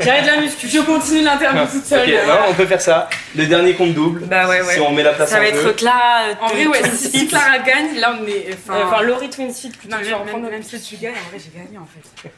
J'arrête 0.00 0.26
la 0.26 0.40
muscu. 0.40 0.68
Je 0.68 0.80
continue 0.80 1.22
l'interview 1.22 1.64
toute 1.70 1.84
seule. 1.84 2.08
Ok, 2.08 2.14
on 2.50 2.54
peut 2.54 2.66
faire 2.66 2.80
ça. 2.80 3.08
Le 3.34 3.46
dernier 3.46 3.72
compte 3.74 3.94
double. 3.94 4.26
Bah 4.26 4.46
ouais, 4.48 4.60
ouais. 4.60 4.74
Si 4.74 4.80
on 4.80 4.92
met 4.92 5.02
la 5.02 5.14
place 5.14 5.30
Ça 5.30 5.38
va 5.38 5.46
être 5.46 5.76
Clara. 5.76 6.28
Euh, 6.28 6.34
en 6.42 6.48
vrai, 6.48 6.66
ouais. 6.66 6.82
Si 6.94 7.26
Clara 7.26 7.58
gagne, 7.60 7.98
là 7.98 8.16
on 8.20 8.26
est. 8.26 8.54
Enfin, 8.68 9.02
Laurie 9.02 9.30
Twinsfeed 9.30 9.76
plutôt. 9.76 9.96
Non, 9.96 10.24
même, 10.24 10.50
même 10.50 10.62
si 10.62 10.80
tu 10.80 10.96
gagnes, 10.96 11.14
en 11.14 11.30
vrai, 11.30 11.38
j'ai 11.38 11.58
gagné 11.58 11.78
en 11.78 11.86
fait. 11.86 12.30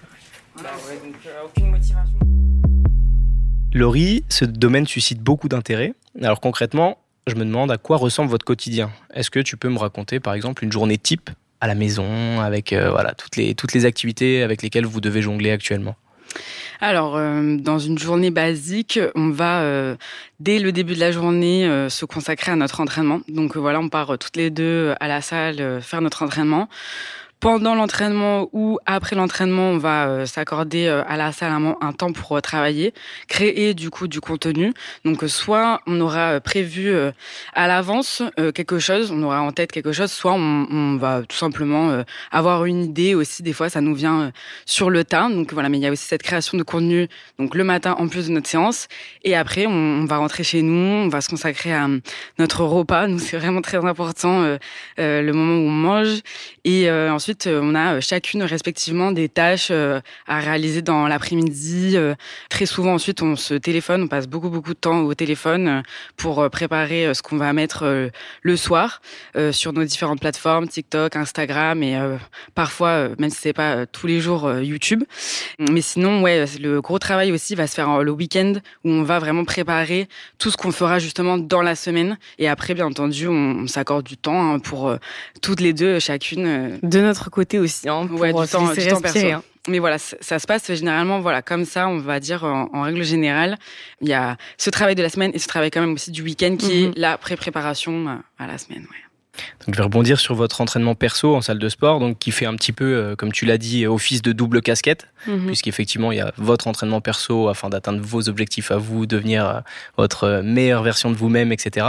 Bah 0.56 0.70
ouais, 0.88 0.98
donc 1.02 1.16
euh, 1.26 1.30
aucune 1.46 1.70
motivation. 1.70 2.18
Laurie, 3.72 4.24
ce 4.28 4.44
domaine 4.44 4.86
suscite 4.86 5.20
beaucoup 5.20 5.48
d'intérêt. 5.48 5.94
Alors 6.22 6.40
concrètement, 6.40 6.98
je 7.26 7.34
me 7.34 7.44
demande 7.44 7.70
à 7.70 7.78
quoi 7.78 7.96
ressemble 7.96 8.30
votre 8.30 8.44
quotidien. 8.44 8.90
Est-ce 9.14 9.30
que 9.30 9.40
tu 9.40 9.56
peux 9.56 9.68
me 9.68 9.78
raconter 9.78 10.20
par 10.20 10.34
exemple 10.34 10.64
une 10.64 10.72
journée 10.72 10.98
type 10.98 11.30
à 11.60 11.66
la 11.66 11.74
maison 11.74 12.40
avec 12.40 12.72
euh, 12.72 12.90
voilà 12.90 13.12
toutes 13.12 13.36
les 13.36 13.54
toutes 13.54 13.72
les 13.72 13.84
activités 13.84 14.42
avec 14.42 14.62
lesquelles 14.62 14.86
vous 14.86 15.00
devez 15.00 15.22
jongler 15.22 15.50
actuellement? 15.50 15.96
Alors, 16.82 17.16
euh, 17.16 17.56
dans 17.58 17.78
une 17.78 17.98
journée 17.98 18.30
basique, 18.30 18.98
on 19.14 19.28
va 19.28 19.62
dès 20.38 20.58
le 20.58 20.72
début 20.72 20.94
de 20.94 21.00
la 21.00 21.12
journée 21.12 21.68
se 21.90 22.04
consacrer 22.06 22.52
à 22.52 22.56
notre 22.56 22.80
entraînement. 22.80 23.20
Donc 23.28 23.56
voilà, 23.56 23.80
on 23.80 23.88
part 23.88 24.16
toutes 24.18 24.36
les 24.36 24.48
deux 24.48 24.94
à 25.00 25.08
la 25.08 25.20
salle 25.20 25.82
faire 25.82 26.00
notre 26.00 26.22
entraînement 26.22 26.68
pendant 27.40 27.74
l'entraînement 27.74 28.50
ou 28.52 28.78
après 28.84 29.16
l'entraînement, 29.16 29.70
on 29.70 29.78
va 29.78 30.08
euh, 30.08 30.26
s'accorder 30.26 30.86
euh, 30.86 31.02
à 31.08 31.16
la 31.16 31.32
salle 31.32 31.52
un, 31.52 31.92
temps 31.92 32.12
pour 32.12 32.36
euh, 32.36 32.40
travailler, 32.40 32.92
créer 33.28 33.72
du 33.72 33.88
coup 33.88 34.08
du 34.08 34.20
contenu. 34.20 34.74
Donc 35.06 35.24
soit 35.26 35.80
on 35.86 35.98
aura 36.00 36.40
prévu 36.40 36.94
à 37.54 37.66
l'avance 37.66 38.22
quelque 38.54 38.78
chose, 38.78 39.10
on 39.10 39.22
aura 39.22 39.42
en 39.42 39.52
tête 39.52 39.72
quelque 39.72 39.92
chose, 39.92 40.10
soit 40.10 40.34
on, 40.34 40.96
va 40.96 41.22
tout 41.22 41.36
simplement 41.36 42.04
avoir 42.30 42.64
une 42.66 42.84
idée 42.84 43.14
aussi. 43.14 43.42
Des 43.42 43.52
fois, 43.52 43.68
ça 43.70 43.80
nous 43.80 43.94
vient 43.94 44.32
sur 44.66 44.90
le 44.90 45.04
tas. 45.04 45.28
Donc 45.28 45.52
voilà, 45.52 45.68
mais 45.68 45.78
il 45.78 45.82
y 45.82 45.86
a 45.86 45.90
aussi 45.90 46.06
cette 46.06 46.22
création 46.22 46.58
de 46.58 46.62
contenu. 46.62 47.08
Donc 47.38 47.54
le 47.54 47.64
matin 47.64 47.96
en 47.98 48.08
plus 48.08 48.28
de 48.28 48.32
notre 48.32 48.48
séance, 48.48 48.88
et 49.24 49.34
après 49.34 49.66
on, 49.66 49.72
on 49.72 50.04
va 50.04 50.18
rentrer 50.18 50.44
chez 50.44 50.62
nous, 50.62 51.04
on 51.04 51.08
va 51.08 51.20
se 51.20 51.28
consacrer 51.28 51.72
à 51.72 51.88
notre 52.38 52.64
repas. 52.64 53.06
Nous 53.06 53.18
c'est 53.18 53.38
vraiment 53.38 53.62
très 53.62 53.84
important 53.84 54.56
le 54.98 55.32
moment 55.32 55.54
où 55.54 55.68
on 55.68 55.70
mange, 55.70 56.20
et 56.64 56.90
ensuite 56.90 57.29
euh, 57.46 57.60
on 57.62 57.74
a 57.74 57.94
euh, 57.94 58.00
chacune 58.00 58.42
respectivement 58.42 59.12
des 59.12 59.28
tâches 59.28 59.68
euh, 59.70 60.00
à 60.26 60.40
réaliser 60.40 60.82
dans 60.82 61.06
l'après-midi. 61.06 61.96
Très 62.48 62.66
souvent, 62.66 62.94
ensuite, 62.94 63.22
on 63.22 63.36
se 63.36 63.54
téléphone, 63.54 64.02
on 64.04 64.08
passe 64.08 64.26
beaucoup, 64.26 64.50
beaucoup 64.50 64.74
de 64.74 64.78
temps 64.78 65.00
au 65.00 65.14
téléphone 65.14 65.82
pour 66.16 66.48
préparer 66.50 67.12
ce 67.14 67.22
qu'on 67.22 67.36
va 67.36 67.52
mettre 67.52 68.10
le 68.42 68.56
soir 68.56 69.00
sur 69.52 69.72
nos 69.72 69.84
différentes 69.84 70.20
plateformes, 70.20 70.68
TikTok, 70.68 71.16
Instagram 71.16 71.82
et 71.82 71.98
parfois, 72.54 73.08
même 73.18 73.30
si 73.30 73.38
c'est 73.40 73.52
pas 73.52 73.86
tous 73.86 74.06
les 74.06 74.20
jours, 74.20 74.50
YouTube. 74.60 75.04
Mais 75.58 75.80
sinon, 75.80 76.22
ouais, 76.22 76.44
le 76.60 76.80
gros 76.80 76.98
travail 76.98 77.32
aussi 77.32 77.54
va 77.54 77.66
se 77.66 77.74
faire 77.74 78.02
le 78.02 78.10
week-end 78.10 78.54
où 78.84 78.90
on 78.90 79.02
va 79.02 79.18
vraiment 79.18 79.44
préparer 79.44 80.08
tout 80.38 80.50
ce 80.50 80.56
qu'on 80.56 80.72
fera 80.72 80.98
justement 80.98 81.38
dans 81.38 81.62
la 81.62 81.74
semaine. 81.74 82.18
Et 82.38 82.48
après, 82.48 82.74
bien 82.74 82.86
entendu, 82.86 83.28
on, 83.28 83.66
s'accorde 83.66 84.04
du 84.04 84.16
temps 84.16 84.52
hein, 84.52 84.58
pour 84.58 84.94
toutes 85.42 85.60
les 85.60 85.72
deux, 85.72 85.98
chacune. 85.98 86.78
De 86.82 87.00
notre 87.00 87.19
côté 87.28 87.58
aussi, 87.58 87.88
hein, 87.88 88.06
pour 88.06 88.20
ouais, 88.20 88.32
du 88.32 88.48
temps, 88.48 88.72
du 88.72 88.86
temps 88.86 89.00
perso. 89.00 89.18
Hein. 89.26 89.42
Mais 89.68 89.78
voilà, 89.78 89.98
ça, 89.98 90.38
se 90.38 90.46
passe 90.46 90.72
généralement 90.72 91.20
voilà 91.20 91.42
comme 91.42 91.66
ça, 91.66 91.86
on 91.86 91.98
va 91.98 92.18
dire 92.18 92.44
en, 92.44 92.82
règle 92.82 93.04
générale. 93.04 93.58
Il 94.00 94.08
y 94.08 94.14
a 94.14 94.38
ce 94.56 94.70
travail 94.70 94.94
de 94.94 95.02
la 95.02 95.10
semaine 95.10 95.32
et 95.34 95.38
ce 95.38 95.48
travail 95.48 95.70
quand 95.70 95.82
même 95.82 95.92
aussi 95.92 96.10
du 96.10 96.22
week-end 96.22 96.56
qui 96.58 96.84
est 96.84 96.86
mhm. 96.86 96.94
la 96.96 97.18
pré-préparation 97.18 98.22
à 98.38 98.46
la 98.46 98.56
semaine. 98.56 98.86
Ouais. 98.90 99.09
Donc, 99.66 99.74
je 99.74 99.76
vais 99.78 99.84
rebondir 99.84 100.18
sur 100.18 100.34
votre 100.34 100.60
entraînement 100.60 100.94
perso 100.94 101.34
en 101.34 101.40
salle 101.40 101.58
de 101.58 101.68
sport, 101.68 102.00
donc 102.00 102.18
qui 102.18 102.30
fait 102.30 102.46
un 102.46 102.54
petit 102.54 102.72
peu, 102.72 102.84
euh, 102.84 103.16
comme 103.16 103.32
tu 103.32 103.46
l'as 103.46 103.58
dit, 103.58 103.86
office 103.86 104.22
de 104.22 104.32
double 104.32 104.60
casquette, 104.60 105.06
mhm. 105.26 105.46
puisqu'effectivement 105.46 106.12
il 106.12 106.18
y 106.18 106.20
a 106.20 106.32
votre 106.36 106.66
entraînement 106.66 107.00
perso 107.00 107.48
afin 107.48 107.68
d'atteindre 107.68 108.00
vos 108.02 108.28
objectifs 108.28 108.70
à 108.70 108.76
vous, 108.76 109.06
devenir 109.06 109.46
euh, 109.46 109.60
votre 109.96 110.42
meilleure 110.42 110.82
version 110.82 111.10
de 111.10 111.16
vous-même, 111.16 111.52
etc. 111.52 111.86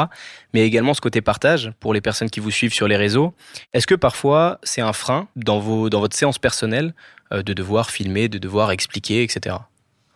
Mais 0.53 0.61
également 0.61 0.93
ce 0.93 1.01
côté 1.01 1.21
partage 1.21 1.71
pour 1.79 1.93
les 1.93 2.01
personnes 2.01 2.29
qui 2.29 2.39
vous 2.39 2.51
suivent 2.51 2.73
sur 2.73 2.87
les 2.87 2.97
réseaux. 2.97 3.33
Est-ce 3.73 3.87
que 3.87 3.95
parfois 3.95 4.59
c'est 4.63 4.81
un 4.81 4.93
frein 4.93 5.27
dans 5.35 5.59
vos 5.59 5.89
dans 5.89 5.99
votre 5.99 6.15
séance 6.15 6.39
personnelle 6.39 6.93
euh, 7.33 7.41
de 7.43 7.53
devoir 7.53 7.89
filmer, 7.89 8.27
de 8.27 8.37
devoir 8.37 8.71
expliquer, 8.71 9.23
etc. 9.23 9.55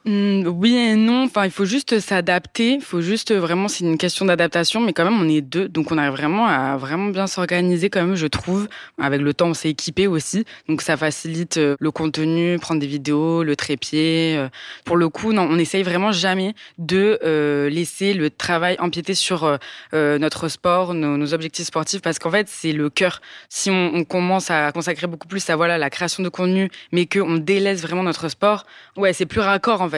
Mmh, 0.08 0.48
oui 0.48 0.76
et 0.76 0.96
non. 0.96 1.24
Enfin, 1.24 1.46
il 1.46 1.52
faut 1.52 1.65
juste 1.65 2.00
s'adapter. 2.00 2.74
Il 2.74 2.82
faut 2.82 3.02
juste 3.02 3.34
vraiment, 3.34 3.68
c'est 3.68 3.84
une 3.84 3.98
question 3.98 4.26
d'adaptation, 4.26 4.80
mais 4.80 4.94
quand 4.94 5.04
même, 5.04 5.20
on 5.20 5.28
est 5.28 5.41
deux, 5.41 5.68
donc 5.68 5.91
on 5.91 5.98
arrive 5.98 6.12
vraiment 6.12 6.46
à 6.46 6.78
vraiment 6.78 7.10
bien 7.10 7.26
s'organiser 7.26 7.89
quand 7.89 8.02
même, 8.06 8.15
je 8.15 8.28
trouve. 8.28 8.68
Avec 9.02 9.22
le 9.22 9.34
temps, 9.34 9.48
on 9.48 9.54
s'est 9.56 9.72
équipé 9.72 10.06
aussi, 10.06 10.46
donc 10.70 10.84
ça 10.84 10.96
facilite 10.96 11.58
euh, 11.58 11.76
le 11.80 11.89
contenu, 11.89 12.60
prendre 12.60 12.80
des 12.80 12.86
vidéos, 12.88 13.41
le 13.44 13.56
trépied. 13.56 14.36
Euh. 14.38 14.48
Pour 14.86 14.96
le 14.96 15.10
coup, 15.10 15.34
non, 15.34 15.48
on 15.50 15.58
essaye 15.58 15.82
vraiment 15.82 16.12
jamais 16.12 16.54
de 16.78 17.18
euh, 17.24 17.68
laisser 17.70 18.13
le 18.13 18.30
travail 18.30 18.76
empiéter 18.80 19.15
sur 19.15 19.58
notre 19.94 20.50
sport, 20.50 20.94
nos, 20.94 21.34
objectifs 21.34 21.65
sportifs, 21.65 22.02
parce 22.02 22.20
qu'en 22.20 22.30
fait, 22.30 22.48
c'est 22.48 22.74
le 22.74 22.89
cœur. 22.91 23.22
Si 23.50 23.72
on, 23.72 23.96
on, 23.96 24.04
commence 24.04 24.52
à 24.52 24.72
consacrer 24.72 25.08
beaucoup 25.08 25.28
plus 25.28 25.50
à 25.50 25.56
voilà 25.56 25.78
la 25.80 25.89
création 25.89 26.22
de 26.22 26.30
contenu, 26.30 26.70
mais 26.91 27.08
qu'on 27.08 27.38
délaisse 27.38 27.82
vraiment 27.82 28.04
notre 28.04 28.30
sport, 28.30 28.65
ouais, 28.98 29.13
c'est 29.13 29.26
plus 29.26 29.39
raccord 29.39 29.82
en 29.82 29.89
fait. 29.89 29.94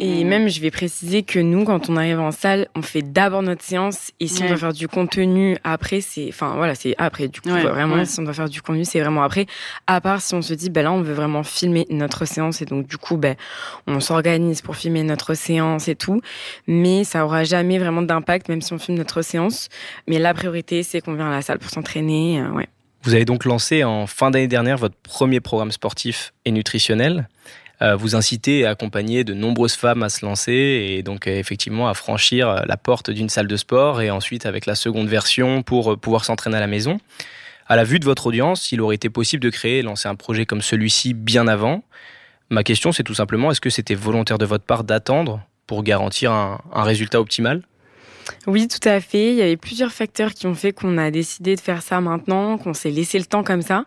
Et 0.00 0.24
même, 0.24 0.48
je 0.48 0.60
vais 0.60 0.70
préciser 0.70 1.22
que 1.22 1.38
nous, 1.38 1.64
quand 1.64 1.90
on 1.90 1.96
arrive 1.96 2.20
en 2.20 2.30
salle, 2.30 2.68
on 2.74 2.82
fait 2.82 3.02
d'abord 3.02 3.42
notre 3.42 3.62
séance. 3.62 4.10
Et 4.20 4.26
si 4.26 4.42
on 4.42 4.48
doit 4.48 4.56
faire 4.56 4.72
du 4.72 4.88
contenu 4.88 5.56
après, 5.64 6.00
c'est, 6.00 6.26
enfin 6.28 6.54
voilà, 6.56 6.74
c'est 6.74 6.94
après. 6.98 7.28
Du 7.28 7.40
coup, 7.40 7.48
vraiment, 7.48 8.04
si 8.04 8.20
on 8.20 8.22
doit 8.22 8.32
faire 8.32 8.48
du 8.48 8.62
contenu, 8.62 8.84
c'est 8.84 9.00
vraiment 9.00 9.22
après. 9.22 9.46
À 9.86 10.00
part 10.00 10.20
si 10.20 10.34
on 10.34 10.42
se 10.42 10.54
dit, 10.54 10.70
ben 10.70 10.82
là, 10.82 10.92
on 10.92 11.02
veut 11.02 11.14
vraiment 11.14 11.42
filmer 11.42 11.86
notre 11.90 12.24
séance 12.24 12.62
et 12.62 12.64
donc 12.64 12.86
du 12.86 12.96
coup, 12.96 13.16
ben, 13.16 13.36
on 13.86 14.00
s'organise 14.00 14.62
pour 14.62 14.76
filmer 14.76 15.02
notre 15.02 15.34
séance 15.34 15.88
et 15.88 15.94
tout. 15.94 16.20
Mais 16.66 17.04
ça 17.04 17.24
aura 17.24 17.44
jamais 17.44 17.78
vraiment 17.78 18.02
d'impact, 18.02 18.48
même 18.48 18.62
si 18.62 18.72
on 18.72 18.78
filme 18.78 18.98
notre 18.98 19.22
séance. 19.22 19.68
Mais 20.06 20.18
la 20.18 20.34
priorité, 20.34 20.82
c'est 20.82 21.00
qu'on 21.00 21.14
vient 21.14 21.28
à 21.28 21.30
la 21.30 21.42
salle 21.42 21.58
pour 21.58 21.70
s'entraîner, 21.70 22.40
euh, 22.40 22.50
ouais. 22.50 22.68
Vous 23.02 23.14
avez 23.14 23.24
donc 23.24 23.46
lancé 23.46 23.82
en 23.82 24.06
fin 24.06 24.30
d'année 24.30 24.46
dernière 24.46 24.76
votre 24.76 24.96
premier 24.96 25.40
programme 25.40 25.72
sportif 25.72 26.34
et 26.44 26.50
nutritionnel. 26.50 27.28
Euh, 27.82 27.96
vous 27.96 28.14
incitez 28.14 28.60
et 28.60 28.66
accompagnez 28.66 29.24
de 29.24 29.32
nombreuses 29.32 29.74
femmes 29.74 30.02
à 30.02 30.10
se 30.10 30.24
lancer 30.24 30.52
et 30.52 31.02
donc 31.02 31.26
euh, 31.26 31.38
effectivement 31.38 31.88
à 31.88 31.94
franchir 31.94 32.48
euh, 32.48 32.60
la 32.66 32.76
porte 32.76 33.10
d'une 33.10 33.30
salle 33.30 33.46
de 33.46 33.56
sport 33.56 34.02
et 34.02 34.10
ensuite 34.10 34.44
avec 34.44 34.66
la 34.66 34.74
seconde 34.74 35.08
version 35.08 35.62
pour 35.62 35.98
pouvoir 35.98 36.26
s'entraîner 36.26 36.58
à 36.58 36.60
la 36.60 36.66
maison. 36.66 37.00
À 37.66 37.76
la 37.76 37.84
vue 37.84 37.98
de 37.98 38.04
votre 38.04 38.26
audience, 38.26 38.70
il 38.72 38.80
aurait 38.82 38.96
été 38.96 39.08
possible 39.08 39.42
de 39.42 39.48
créer 39.48 39.78
et 39.78 39.82
lancer 39.82 40.08
un 40.08 40.16
projet 40.16 40.44
comme 40.44 40.60
celui-ci 40.60 41.14
bien 41.14 41.48
avant. 41.48 41.82
Ma 42.50 42.64
question, 42.64 42.92
c'est 42.92 43.04
tout 43.04 43.14
simplement, 43.14 43.50
est-ce 43.50 43.60
que 43.60 43.70
c'était 43.70 43.94
volontaire 43.94 44.38
de 44.38 44.44
votre 44.44 44.64
part 44.64 44.82
d'attendre 44.84 45.40
pour 45.68 45.84
garantir 45.84 46.32
un 46.32 46.82
résultat 46.82 47.20
optimal? 47.20 47.62
Oui, 48.46 48.68
tout 48.68 48.88
à 48.88 49.00
fait. 49.00 49.32
Il 49.32 49.36
y 49.36 49.42
avait 49.42 49.56
plusieurs 49.56 49.92
facteurs 49.92 50.32
qui 50.32 50.46
ont 50.46 50.54
fait 50.54 50.72
qu'on 50.72 50.96
a 50.96 51.10
décidé 51.10 51.56
de 51.56 51.60
faire 51.60 51.82
ça 51.82 52.00
maintenant, 52.00 52.56
qu'on 52.56 52.72
s'est 52.72 52.90
laissé 52.90 53.18
le 53.18 53.26
temps 53.26 53.44
comme 53.44 53.60
ça. 53.60 53.84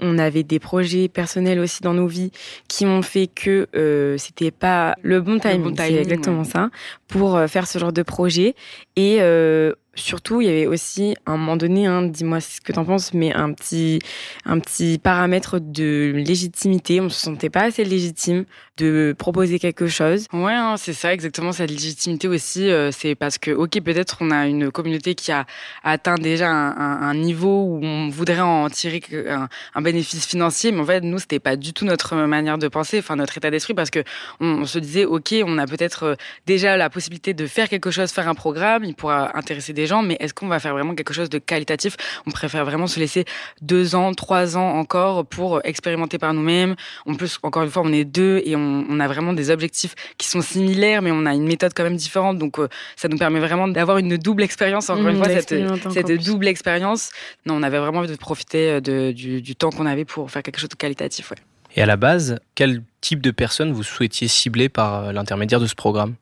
On 0.00 0.18
avait 0.18 0.42
des 0.42 0.58
projets 0.58 1.08
personnels 1.08 1.60
aussi 1.60 1.82
dans 1.82 1.94
nos 1.94 2.08
vies 2.08 2.32
qui 2.66 2.86
ont 2.86 3.02
fait 3.02 3.28
que 3.28 3.68
euh, 3.76 4.18
c'était 4.18 4.50
pas 4.50 4.96
le 5.02 5.20
bon 5.20 5.38
timing, 5.38 5.76
exactement 5.96 6.44
ça, 6.44 6.70
pour 7.06 7.36
euh, 7.36 7.46
faire 7.46 7.68
ce 7.68 7.78
genre 7.78 7.92
de 7.92 8.02
projet. 8.02 8.56
Et 8.96 9.18
euh, 9.20 9.72
surtout, 9.96 10.40
il 10.40 10.46
y 10.46 10.50
avait 10.50 10.66
aussi 10.66 11.14
un 11.26 11.36
moment 11.36 11.56
donné, 11.56 11.86
hein, 11.86 12.02
dis-moi 12.02 12.40
ce 12.40 12.60
que 12.60 12.72
t'en 12.72 12.84
penses, 12.84 13.14
mais 13.14 13.32
un 13.32 13.52
petit, 13.52 14.00
un 14.44 14.58
petit 14.58 14.98
paramètre 14.98 15.58
de 15.60 16.12
légitimité. 16.14 17.00
On 17.00 17.08
se 17.08 17.20
sentait 17.20 17.50
pas 17.50 17.62
assez 17.62 17.84
légitime 17.84 18.44
de 18.76 19.14
proposer 19.16 19.58
quelque 19.58 19.86
chose. 19.86 20.26
Ouais, 20.32 20.52
hein, 20.52 20.76
c'est 20.76 20.92
ça 20.92 21.12
exactement 21.12 21.52
cette 21.52 21.70
légitimité 21.70 22.26
aussi. 22.26 22.68
Euh, 22.70 22.90
c'est 22.90 23.14
parce 23.14 23.38
que 23.38 23.52
ok, 23.52 23.80
peut-être 23.80 24.18
on 24.20 24.30
a 24.30 24.46
une 24.46 24.70
communauté 24.72 25.14
qui 25.14 25.30
a 25.30 25.46
atteint 25.84 26.16
déjà 26.16 26.50
un, 26.50 27.14
niveau 27.14 27.62
où 27.64 27.80
on 27.84 28.08
voudrait 28.08 28.40
en 28.40 28.68
tirer 28.68 29.00
un, 29.28 29.48
un, 29.74 29.82
bénéfice 29.82 30.26
financier, 30.26 30.72
mais 30.72 30.80
en 30.80 30.84
fait 30.84 31.00
nous 31.02 31.18
c'était 31.20 31.38
pas 31.38 31.54
du 31.54 31.72
tout 31.72 31.84
notre 31.84 32.16
manière 32.16 32.58
de 32.58 32.66
penser, 32.66 32.98
enfin 32.98 33.14
notre 33.14 33.36
état 33.36 33.50
d'esprit, 33.50 33.74
parce 33.74 33.90
que 33.90 34.02
on, 34.40 34.62
on, 34.62 34.66
se 34.66 34.80
disait 34.80 35.04
ok, 35.04 35.34
on 35.46 35.58
a 35.58 35.66
peut-être 35.66 36.02
euh, 36.02 36.14
déjà 36.46 36.76
la 36.76 36.90
possibilité 36.90 37.34
de 37.34 37.46
faire 37.46 37.68
quelque 37.68 37.92
chose, 37.92 38.10
faire 38.10 38.28
un 38.28 38.34
programme, 38.34 38.84
il 38.84 38.94
pourra 38.94 39.36
intéresser 39.36 39.72
des 39.72 39.83
gens, 39.86 40.02
mais 40.02 40.16
est-ce 40.20 40.34
qu'on 40.34 40.48
va 40.48 40.60
faire 40.60 40.72
vraiment 40.72 40.94
quelque 40.94 41.12
chose 41.12 41.30
de 41.30 41.38
qualitatif? 41.38 41.96
On 42.26 42.30
préfère 42.30 42.64
vraiment 42.64 42.86
se 42.86 42.98
laisser 42.98 43.24
deux 43.60 43.94
ans, 43.94 44.12
trois 44.14 44.56
ans 44.56 44.78
encore 44.78 45.26
pour 45.26 45.60
expérimenter 45.64 46.18
par 46.18 46.34
nous-mêmes. 46.34 46.74
En 47.06 47.14
plus, 47.14 47.38
encore 47.42 47.62
une 47.62 47.70
fois, 47.70 47.82
on 47.84 47.92
est 47.92 48.04
deux 48.04 48.42
et 48.44 48.56
on, 48.56 48.84
on, 48.88 49.00
a 49.00 49.08
vraiment 49.08 49.32
des 49.32 49.50
objectifs 49.50 49.94
qui 50.18 50.28
sont 50.28 50.40
similaires, 50.40 51.02
mais 51.02 51.10
on 51.12 51.26
a 51.26 51.34
une 51.34 51.46
méthode 51.46 51.72
quand 51.74 51.84
même 51.84 51.96
différente. 51.96 52.38
Donc, 52.38 52.58
euh, 52.58 52.68
ça 52.96 53.08
nous 53.08 53.18
permet 53.18 53.40
vraiment 53.40 53.68
d'avoir 53.68 53.98
une 53.98 54.16
double 54.16 54.42
expérience. 54.42 54.90
Encore 54.90 55.08
une 55.08 55.16
fois, 55.16 55.28
cette, 55.28 55.54
cette 55.92 56.24
double 56.24 56.48
expérience. 56.48 57.10
Non, 57.46 57.54
on 57.54 57.62
avait 57.62 57.78
vraiment 57.78 57.98
envie 58.00 58.10
de 58.10 58.16
profiter 58.16 58.70
euh, 58.70 58.80
de, 58.80 59.12
du, 59.12 59.42
du, 59.42 59.56
temps 59.56 59.70
qu'on 59.70 59.86
avait 59.86 60.04
pour 60.04 60.30
faire 60.30 60.42
quelque 60.42 60.58
chose 60.58 60.68
de 60.68 60.74
qualitatif. 60.74 61.30
Ouais. 61.30 61.36
Et 61.76 61.82
à 61.82 61.86
la 61.86 61.96
base, 61.96 62.38
quel 62.54 62.82
type 63.00 63.20
de 63.20 63.30
personnes 63.30 63.72
vous 63.72 63.82
souhaitiez 63.82 64.28
cibler 64.28 64.68
par 64.68 65.06
euh, 65.06 65.12
l'intermédiaire 65.12 65.60
de 65.60 65.66
ce 65.66 65.74
programme? 65.74 66.14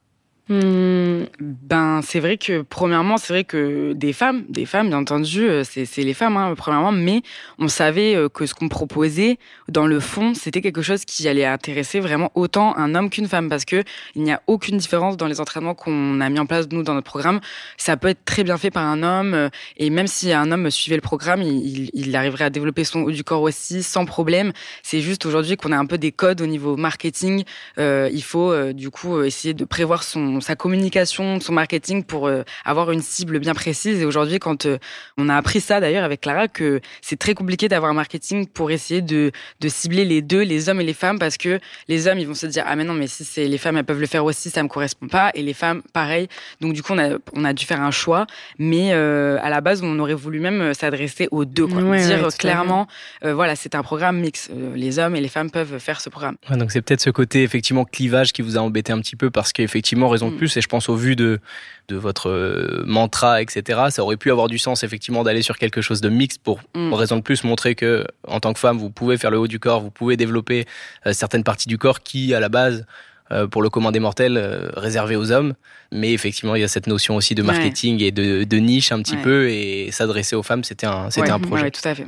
Hmm, 0.49 1.27
ben, 1.39 2.01
c'est 2.03 2.19
vrai 2.19 2.37
que 2.37 2.63
premièrement, 2.63 3.17
c'est 3.17 3.33
vrai 3.33 3.45
que 3.45 3.93
des 3.93 4.13
femmes, 4.13 4.43
des 4.49 4.67
femmes, 4.67 4.89
bien 4.89 4.99
entendu, 4.99 5.49
euh, 5.49 5.63
c'est 5.63 6.03
les 6.03 6.15
femmes, 6.15 6.37
hein, 6.37 6.55
premièrement, 6.57 6.91
mais 6.91 7.23
on 7.61 7.69
savait 7.69 8.17
euh, 8.17 8.29
que 8.29 8.45
ce 8.47 8.53
qu'on 8.53 8.69
proposait, 8.69 9.39
dans 9.69 9.87
le 9.87 10.01
fond, 10.01 10.35
c'était 10.35 10.61
quelque 10.61 10.83
chose 10.83 11.05
qui 11.05 11.29
allait 11.29 11.45
intéresser 11.45 12.01
vraiment 12.01 12.33
autant 12.35 12.77
un 12.77 12.97
homme 12.97 13.09
qu'une 13.09 13.29
femme, 13.29 13.49
parce 13.49 13.65
que 13.65 13.85
il 14.17 14.25
n'y 14.25 14.33
a 14.33 14.43
aucune 14.49 14.79
différence 14.79 15.17
dans 15.17 15.29
les 15.29 15.41
entraînements 15.41 15.75
qu'on 15.77 16.21
a 16.21 16.29
mis 16.29 16.41
en 16.41 16.47
place 16.47 16.67
nous 16.73 16.83
dans 16.83 16.95
notre 16.95 17.07
programme. 17.07 17.41
Ça 17.77 17.97
peut 17.97 18.09
être 18.09 18.25
très 18.25 18.43
bien 18.43 18.59
fait 18.59 18.73
par 18.73 18.85
un 18.85 19.05
homme, 19.05 19.35
euh, 19.35 19.49
et 19.77 19.91
même 19.91 20.09
si 20.09 20.33
un 20.33 20.51
homme 20.51 20.73
suivait 20.73 20.97
le 20.97 21.03
programme, 21.03 21.41
il, 21.43 21.89
il 21.95 22.17
arriverait 22.17 22.47
à 22.47 22.51
développer 22.51 22.83
son 22.83 23.03
haut 23.03 23.13
du 23.13 23.23
corps 23.23 23.43
aussi 23.43 23.85
sans 23.85 24.07
problème. 24.07 24.53
C'est 24.83 25.03
juste 25.03 25.25
aujourd'hui 25.25 25.57
qu'on 25.57 25.71
a 25.71 25.79
un 25.79 25.87
peu 25.87 25.99
des 25.99 26.11
codes 26.11 26.41
au 26.41 26.47
niveau 26.47 26.77
marketing. 26.77 27.45
Il 27.79 28.23
faut 28.23 28.73
du 28.73 28.91
coup 28.91 29.23
essayer 29.23 29.55
de 29.55 29.65
prévoir 29.65 30.03
son 30.03 30.32
sa 30.41 30.57
communication, 30.57 31.41
son 31.41 31.53
marketing 31.53 32.05
pour 32.05 32.27
euh, 32.27 32.43
avoir 32.65 32.91
une 32.91 33.03
cible 33.03 33.39
bien 33.39 33.55
précise. 33.55 34.01
Et 34.01 34.05
aujourd'hui, 34.05 34.39
quand 34.39 34.67
euh, 34.67 34.79
on 35.19 35.29
a 35.29 35.37
appris 35.37 35.61
ça 35.61 35.81
d'ailleurs 35.81 36.05
avec 36.05 36.21
Clara, 36.21 36.49
que 36.49 36.81
c'est 37.01 37.19
très 37.19 37.35
compliqué 37.35 37.69
d'avoir 37.69 37.91
un 37.91 37.95
marketing 37.95 38.47
pour 38.47 38.71
essayer 38.71 39.03
de, 39.03 39.33
de 39.61 39.69
cibler 39.69 40.05
les 40.05 40.23
deux, 40.23 40.43
les 40.43 40.69
hommes 40.69 40.81
et 40.81 40.85
les 40.85 40.95
femmes, 40.95 41.19
parce 41.19 41.37
que 41.37 41.61
les 41.89 42.07
hommes, 42.09 42.19
ils 42.19 42.27
vont 42.27 42.35
se 42.35 42.47
dire 42.47 42.65
ah 42.67 42.77
mais 42.77 42.85
non, 42.85 42.95
mais 42.95 43.07
si 43.07 43.25
c'est 43.25 43.47
les 43.47 43.59
femmes, 43.59 43.77
elles 43.77 43.85
peuvent 43.85 44.01
le 44.01 44.07
faire 44.07 44.25
aussi, 44.25 44.51
ça 44.51 44.63
me 44.63 44.69
correspond 44.69 45.09
pas. 45.09 45.31
Et 45.35 45.43
les 45.43 45.55
femmes, 45.55 45.83
pareil. 45.93 46.29
Donc 46.61 46.73
du 46.73 46.83
coup, 46.83 46.93
on 46.93 46.99
a, 46.99 47.19
on 47.35 47.45
a 47.45 47.53
dû 47.53 47.65
faire 47.65 47.81
un 47.81 47.91
choix, 47.91 48.27
mais 48.59 48.93
euh, 48.93 49.39
à 49.43 49.51
la 49.51 49.61
base, 49.61 49.83
on 49.83 49.99
aurait 49.99 50.15
voulu 50.15 50.41
même 50.41 50.75
s'adresser 50.75 51.29
aux 51.31 51.45
deux, 51.45 51.67
quoi. 51.67 51.83
dire 51.97 52.29
clairement, 52.39 52.87
voilà, 53.23 53.57
c'est 53.57 53.75
un 53.75 53.83
programme 53.83 54.21
mix. 54.21 54.51
les 54.75 54.99
hommes 54.99 55.17
et 55.17 55.21
les 55.21 55.29
femmes 55.29 55.51
peuvent 55.51 55.79
faire 55.79 56.01
ce 56.01 56.09
programme. 56.09 56.37
donc 56.51 56.73
c'est 56.73 56.83
peut-être 56.83 57.01
ce 57.01 57.11
côté 57.11 57.43
effectivement 57.43 57.85
clivage 57.85 58.33
qui 58.33 58.43
vous 58.43 58.57
a 58.57 58.61
embêté 58.61 58.93
un 58.93 59.01
petit 59.01 59.17
peu 59.17 59.31
parce 59.31 59.53
qu'effectivement 59.53 60.09
de 60.29 60.35
mm. 60.35 60.39
plus. 60.39 60.57
Et 60.57 60.61
je 60.61 60.69
pense 60.69 60.89
au 60.89 60.95
vu 60.95 61.17
de, 61.17 61.41
de 61.89 61.97
votre 61.97 62.29
euh, 62.29 62.83
mantra, 62.87 63.43
etc., 63.43 63.81
ça 63.91 64.03
aurait 64.03 64.17
pu 64.17 64.31
avoir 64.31 64.49
du 64.49 64.59
sens 64.59 64.83
effectivement 64.83 65.23
d'aller 65.23 65.43
sur 65.43 65.59
quelque 65.59 65.81
chose 65.81 66.01
de 66.01 66.09
mixte 66.09 66.41
pour, 66.43 66.61
mm. 66.75 66.93
raison 66.93 67.17
de 67.17 67.23
plus, 67.23 67.45
montrer 67.45 67.75
que 67.75 68.07
en 68.27 68.41
tant 68.41 68.53
que 68.53 68.59
femme, 68.59 68.79
vous 68.79 68.91
pouvez 68.91 69.17
faire 69.17 69.31
le 69.31 69.39
haut 69.39 69.47
du 69.47 69.59
corps, 69.59 69.81
vous 69.81 69.91
pouvez 69.91 70.17
développer 70.17 70.67
euh, 71.07 71.13
certaines 71.13 71.45
parties 71.45 71.69
du 71.69 71.79
corps 71.79 72.01
qui, 72.01 72.35
à 72.35 72.41
la 72.41 72.49
base, 72.49 72.87
euh, 73.31 73.47
pour 73.47 73.63
le 73.63 73.71
commun 73.71 73.93
des 73.93 74.01
mortels, 74.01 74.39
réservé 74.77 75.17
aux 75.17 75.31
hommes. 75.33 75.55
Mais 75.91 76.13
effectivement, 76.13 76.55
il 76.55 76.61
y 76.61 76.65
a 76.65 76.69
cette 76.69 76.87
notion 76.87 77.17
aussi 77.17 77.35
de 77.35 77.43
marketing 77.43 78.03
et 78.03 78.11
de, 78.11 78.45
de, 78.45 78.57
niche 78.57 78.93
un 78.93 79.03
petit 79.03 79.17
peu. 79.17 79.51
Et 79.51 79.91
s'adresser 79.91 80.37
aux 80.37 80.43
femmes, 80.43 80.65
c'était 80.65 80.87
un, 80.87 81.11
c'était 81.11 81.31
un 81.31 81.39
projet. 81.39 81.71
tout 81.71 81.87
à 81.87 81.95
fait. 81.95 82.07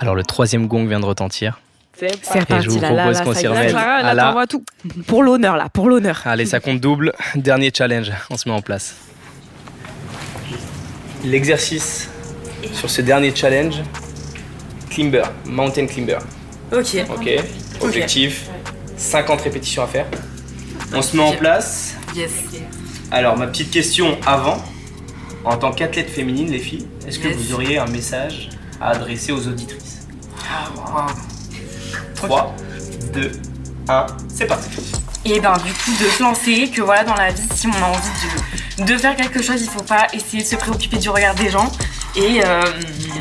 Alors, 0.00 0.14
le 0.14 0.22
troisième 0.22 0.66
gong 0.66 0.86
vient 0.86 1.00
de 1.00 1.06
retentir. 1.06 1.60
C'est 2.22 2.40
reparti. 2.40 2.64
je 2.64 2.70
vous 2.70 2.78
propose 2.78 3.20
qu'on 3.20 3.34
s'y 3.34 3.46
remette. 3.46 3.72
Là, 3.72 4.14
là, 4.14 4.46
tout. 4.48 4.64
Pour 5.06 5.22
l'honneur, 5.22 5.56
là, 5.56 5.68
pour 5.68 5.88
l'honneur. 5.88 6.22
Allez, 6.24 6.46
ça 6.46 6.60
compte 6.60 6.80
double. 6.80 7.12
Dernier 7.34 7.70
challenge, 7.76 8.10
on 8.30 8.36
se 8.36 8.48
met 8.48 8.54
en 8.54 8.62
place. 8.62 8.94
L'exercice 11.24 12.10
sur 12.72 12.90
ce 12.90 13.00
dernier 13.00 13.34
challenge, 13.34 13.82
climber, 14.90 15.24
mountain 15.46 15.86
climber. 15.86 16.18
Ok. 16.72 17.04
Ok. 17.16 17.30
Objectif, 17.80 18.48
50 18.96 19.40
répétitions 19.42 19.82
à 19.82 19.86
faire. 19.86 20.06
On 20.92 21.02
se 21.02 21.16
met 21.16 21.22
en 21.22 21.32
place. 21.32 21.94
Yes. 22.14 22.30
Alors, 23.10 23.36
ma 23.36 23.46
petite 23.46 23.70
question 23.70 24.18
avant. 24.26 24.62
En 25.44 25.58
tant 25.58 25.72
qu'athlète 25.72 26.08
féminine, 26.08 26.50
les 26.50 26.58
filles, 26.58 26.86
est-ce 27.06 27.18
que 27.18 27.28
vous 27.28 27.52
auriez 27.52 27.78
un 27.78 27.86
message 27.86 28.48
à 28.80 28.90
adresser 28.90 29.30
aux 29.30 29.46
auditrices? 29.46 30.06
Ah, 30.48 30.70
wow. 30.74 31.33
3, 32.26 32.54
2, 33.12 33.32
1, 33.88 34.06
c'est 34.28 34.46
parti. 34.46 34.68
Et 35.26 35.40
ben 35.40 35.54
du 35.64 35.72
coup 35.72 35.90
de 35.98 36.08
se 36.08 36.22
lancer, 36.22 36.70
que 36.70 36.82
voilà 36.82 37.04
dans 37.04 37.14
la 37.14 37.30
vie, 37.30 37.42
si 37.54 37.66
on 37.66 37.72
a 37.72 37.88
envie 37.88 38.84
de, 38.84 38.96
faire 38.98 39.16
quelque 39.16 39.42
chose, 39.42 39.62
il 39.62 39.68
faut 39.68 39.82
pas 39.82 40.06
essayer 40.12 40.42
de 40.42 40.48
se 40.48 40.56
préoccuper 40.56 40.98
du 40.98 41.08
regard 41.08 41.34
des 41.34 41.50
gens. 41.50 41.70
Et, 42.16 42.44
euh, 42.44 42.62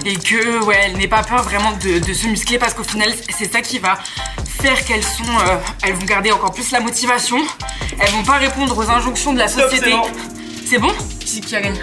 et 0.06 0.16
que 0.18 0.64
ouais, 0.66 0.78
elle 0.84 0.98
n'ait 0.98 1.08
pas 1.08 1.24
peur 1.24 1.42
vraiment 1.44 1.72
de, 1.82 2.14
se 2.14 2.28
muscler 2.28 2.60
parce 2.60 2.74
qu'au 2.74 2.84
final 2.84 3.10
c'est 3.30 3.52
ça 3.52 3.62
qui 3.62 3.80
va 3.80 3.98
faire 4.62 4.84
qu'elles 4.86 5.04
sont, 5.04 5.24
euh, 5.24 5.58
elles 5.82 5.94
vont 5.94 6.06
garder 6.06 6.32
encore 6.32 6.54
plus 6.54 6.72
la 6.72 6.80
motivation. 6.80 7.38
Elles 8.00 8.12
vont 8.12 8.24
pas 8.24 8.38
répondre 8.38 8.78
aux 8.78 8.90
injonctions 8.90 9.34
de 9.34 9.40
la 9.40 9.48
société. 9.48 9.94
C'est 10.66 10.78
bon, 10.78 10.92
Qui 11.20 11.42
qui 11.42 11.56
a 11.56 11.62
gagné? 11.62 11.80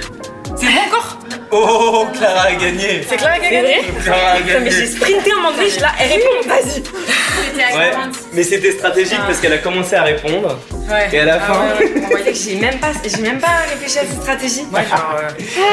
C'est 0.61 0.67
bon 0.67 0.81
encore 0.89 1.19
Oh, 1.53 2.07
Clara 2.15 2.43
a 2.43 2.55
gagné 2.55 3.05
C'est 3.09 3.17
Clara 3.17 3.39
qui 3.39 3.47
a 3.47 3.51
gagné 3.51 3.81
Clara 4.05 4.31
a 4.33 4.41
gagné 4.41 4.61
Mais 4.61 4.71
j'ai 4.71 4.87
sprinté 4.87 5.33
en 5.35 5.41
mangrich 5.41 5.81
là, 5.81 5.93
elle 5.99 6.13
répond, 6.13 6.49
vas-y 6.49 6.83
Ouais, 7.57 7.93
mais 8.33 8.43
c'était 8.43 8.73
stratégique 8.73 9.19
parce 9.27 9.41
qu'elle 9.41 9.53
a 9.53 9.59
commencé 9.59 9.95
à 9.95 10.03
répondre. 10.03 10.59
Ouais. 10.89 11.09
Et 11.13 11.21
à 11.21 11.25
la 11.25 11.35
ah 11.35 11.41
fin. 11.41 11.63
On 12.03 12.09
voyait 12.09 12.33
que 12.33 12.39
j'ai 12.39 12.57
même, 12.57 12.79
pas, 12.79 12.93
même 13.21 13.39
pas 13.39 13.63
réfléchi 13.69 13.99
à 13.99 14.03
cette 14.03 14.21
stratégie. 14.21 14.63
Ouais, 14.73 14.85
genre. 14.87 15.17
Euh... 15.19 15.29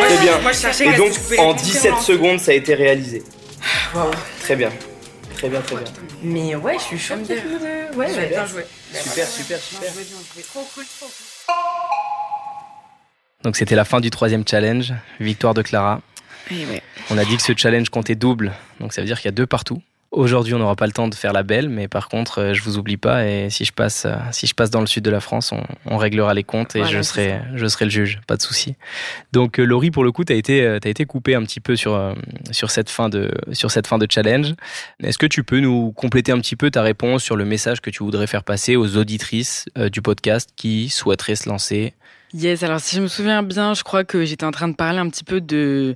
Très 0.05 0.17
bien. 0.17 0.39
Moi, 0.39 0.51
je 0.51 0.59
cherchais 0.59 0.87
Et 0.87 0.93
donc, 0.93 1.11
en 1.37 1.53
17 1.53 1.93
secondes, 1.99 2.39
ça 2.39 2.51
a 2.51 2.55
été 2.55 2.75
réalisé. 2.75 3.23
Waouh. 3.95 4.11
Très 4.41 4.55
bien. 4.55 4.69
Très 5.35 5.49
bien, 5.49 5.61
très 5.61 5.75
bien. 5.75 5.85
Mais 6.23 6.55
ouais, 6.55 6.75
je 6.79 6.83
suis 6.83 6.99
choquée 6.99 7.35
de. 7.35 7.97
Ouais, 7.97 8.07
bien 8.27 8.45
joué. 8.45 8.65
Super, 8.93 9.27
super, 9.27 9.59
super. 9.59 9.91
Trop 10.51 10.67
cool, 10.73 10.83
trop 10.99 11.05
cool. 11.05 11.36
Donc 13.43 13.55
c'était 13.55 13.75
la 13.75 13.85
fin 13.85 13.99
du 13.99 14.09
troisième 14.09 14.47
challenge, 14.47 14.93
victoire 15.19 15.53
de 15.53 15.61
Clara. 15.61 16.01
On 17.09 17.17
a 17.17 17.25
dit 17.25 17.37
que 17.37 17.43
ce 17.43 17.53
challenge 17.55 17.89
comptait 17.89 18.15
double, 18.15 18.53
donc 18.79 18.93
ça 18.93 19.01
veut 19.01 19.07
dire 19.07 19.17
qu'il 19.17 19.25
y 19.25 19.29
a 19.29 19.33
deux 19.33 19.45
partout. 19.45 19.81
Aujourd'hui, 20.11 20.53
on 20.53 20.59
n'aura 20.59 20.77
pas 20.77 20.85
le 20.85 20.93
temps 20.93 21.09
de 21.09 21.15
faire 21.15 21.33
la 21.33 21.43
belle, 21.43 21.67
mais 21.67 21.89
par 21.89 22.07
contre, 22.07 22.39
euh, 22.39 22.53
je 22.53 22.63
vous 22.63 22.77
oublie 22.77 22.95
pas. 22.95 23.27
Et 23.27 23.49
si 23.49 23.65
je 23.65 23.73
passe, 23.73 24.05
euh, 24.05 24.15
si 24.31 24.47
je 24.47 24.55
passe 24.55 24.69
dans 24.69 24.79
le 24.79 24.87
sud 24.87 25.03
de 25.03 25.09
la 25.09 25.19
France, 25.19 25.53
on, 25.85 25.97
réglera 25.97 26.33
les 26.33 26.45
comptes 26.45 26.77
et 26.77 26.85
je 26.85 27.01
serai, 27.01 27.41
je 27.55 27.67
serai 27.67 27.85
le 27.85 27.91
juge, 27.91 28.21
pas 28.25 28.37
de 28.37 28.41
souci. 28.41 28.75
Donc, 29.33 29.59
euh, 29.59 29.65
Laurie, 29.65 29.91
pour 29.91 30.05
le 30.05 30.13
coup, 30.13 30.23
tu 30.23 30.31
as 30.31 30.37
été, 30.37 30.65
as 30.65 30.87
été 30.87 31.05
coupée 31.05 31.35
un 31.35 31.43
petit 31.43 31.59
peu 31.59 31.75
sur, 31.75 32.15
sur 32.51 32.71
cette 32.71 32.89
fin 32.89 33.09
de, 33.09 33.31
sur 33.51 33.69
cette 33.69 33.85
fin 33.85 33.97
de 33.97 34.07
challenge. 34.09 34.55
Est-ce 35.03 35.17
que 35.17 35.25
tu 35.25 35.43
peux 35.43 35.59
nous 35.59 35.91
compléter 35.91 36.31
un 36.31 36.39
petit 36.39 36.55
peu 36.55 36.71
ta 36.71 36.83
réponse 36.83 37.21
sur 37.21 37.35
le 37.35 37.43
message 37.43 37.81
que 37.81 37.89
tu 37.89 38.03
voudrais 38.03 38.27
faire 38.27 38.43
passer 38.43 38.77
aux 38.77 38.95
auditrices 38.95 39.65
du 39.91 40.01
podcast 40.01 40.51
qui 40.55 40.89
souhaiteraient 40.89 41.35
se 41.35 41.49
lancer 41.49 41.93
Yes, 42.33 42.61
alors 42.63 42.81
si 42.81 42.97
je 42.97 43.01
me 43.01 43.07
souviens 43.07 43.41
bien, 43.41 43.73
je 43.73 43.83
crois 43.83 44.03
que 44.03 44.25
j'étais 44.25 44.43
en 44.43 44.51
train 44.51 44.67
de 44.67 44.75
parler 44.75 44.99
un 44.99 45.09
petit 45.09 45.23
peu 45.23 45.39
de 45.39 45.95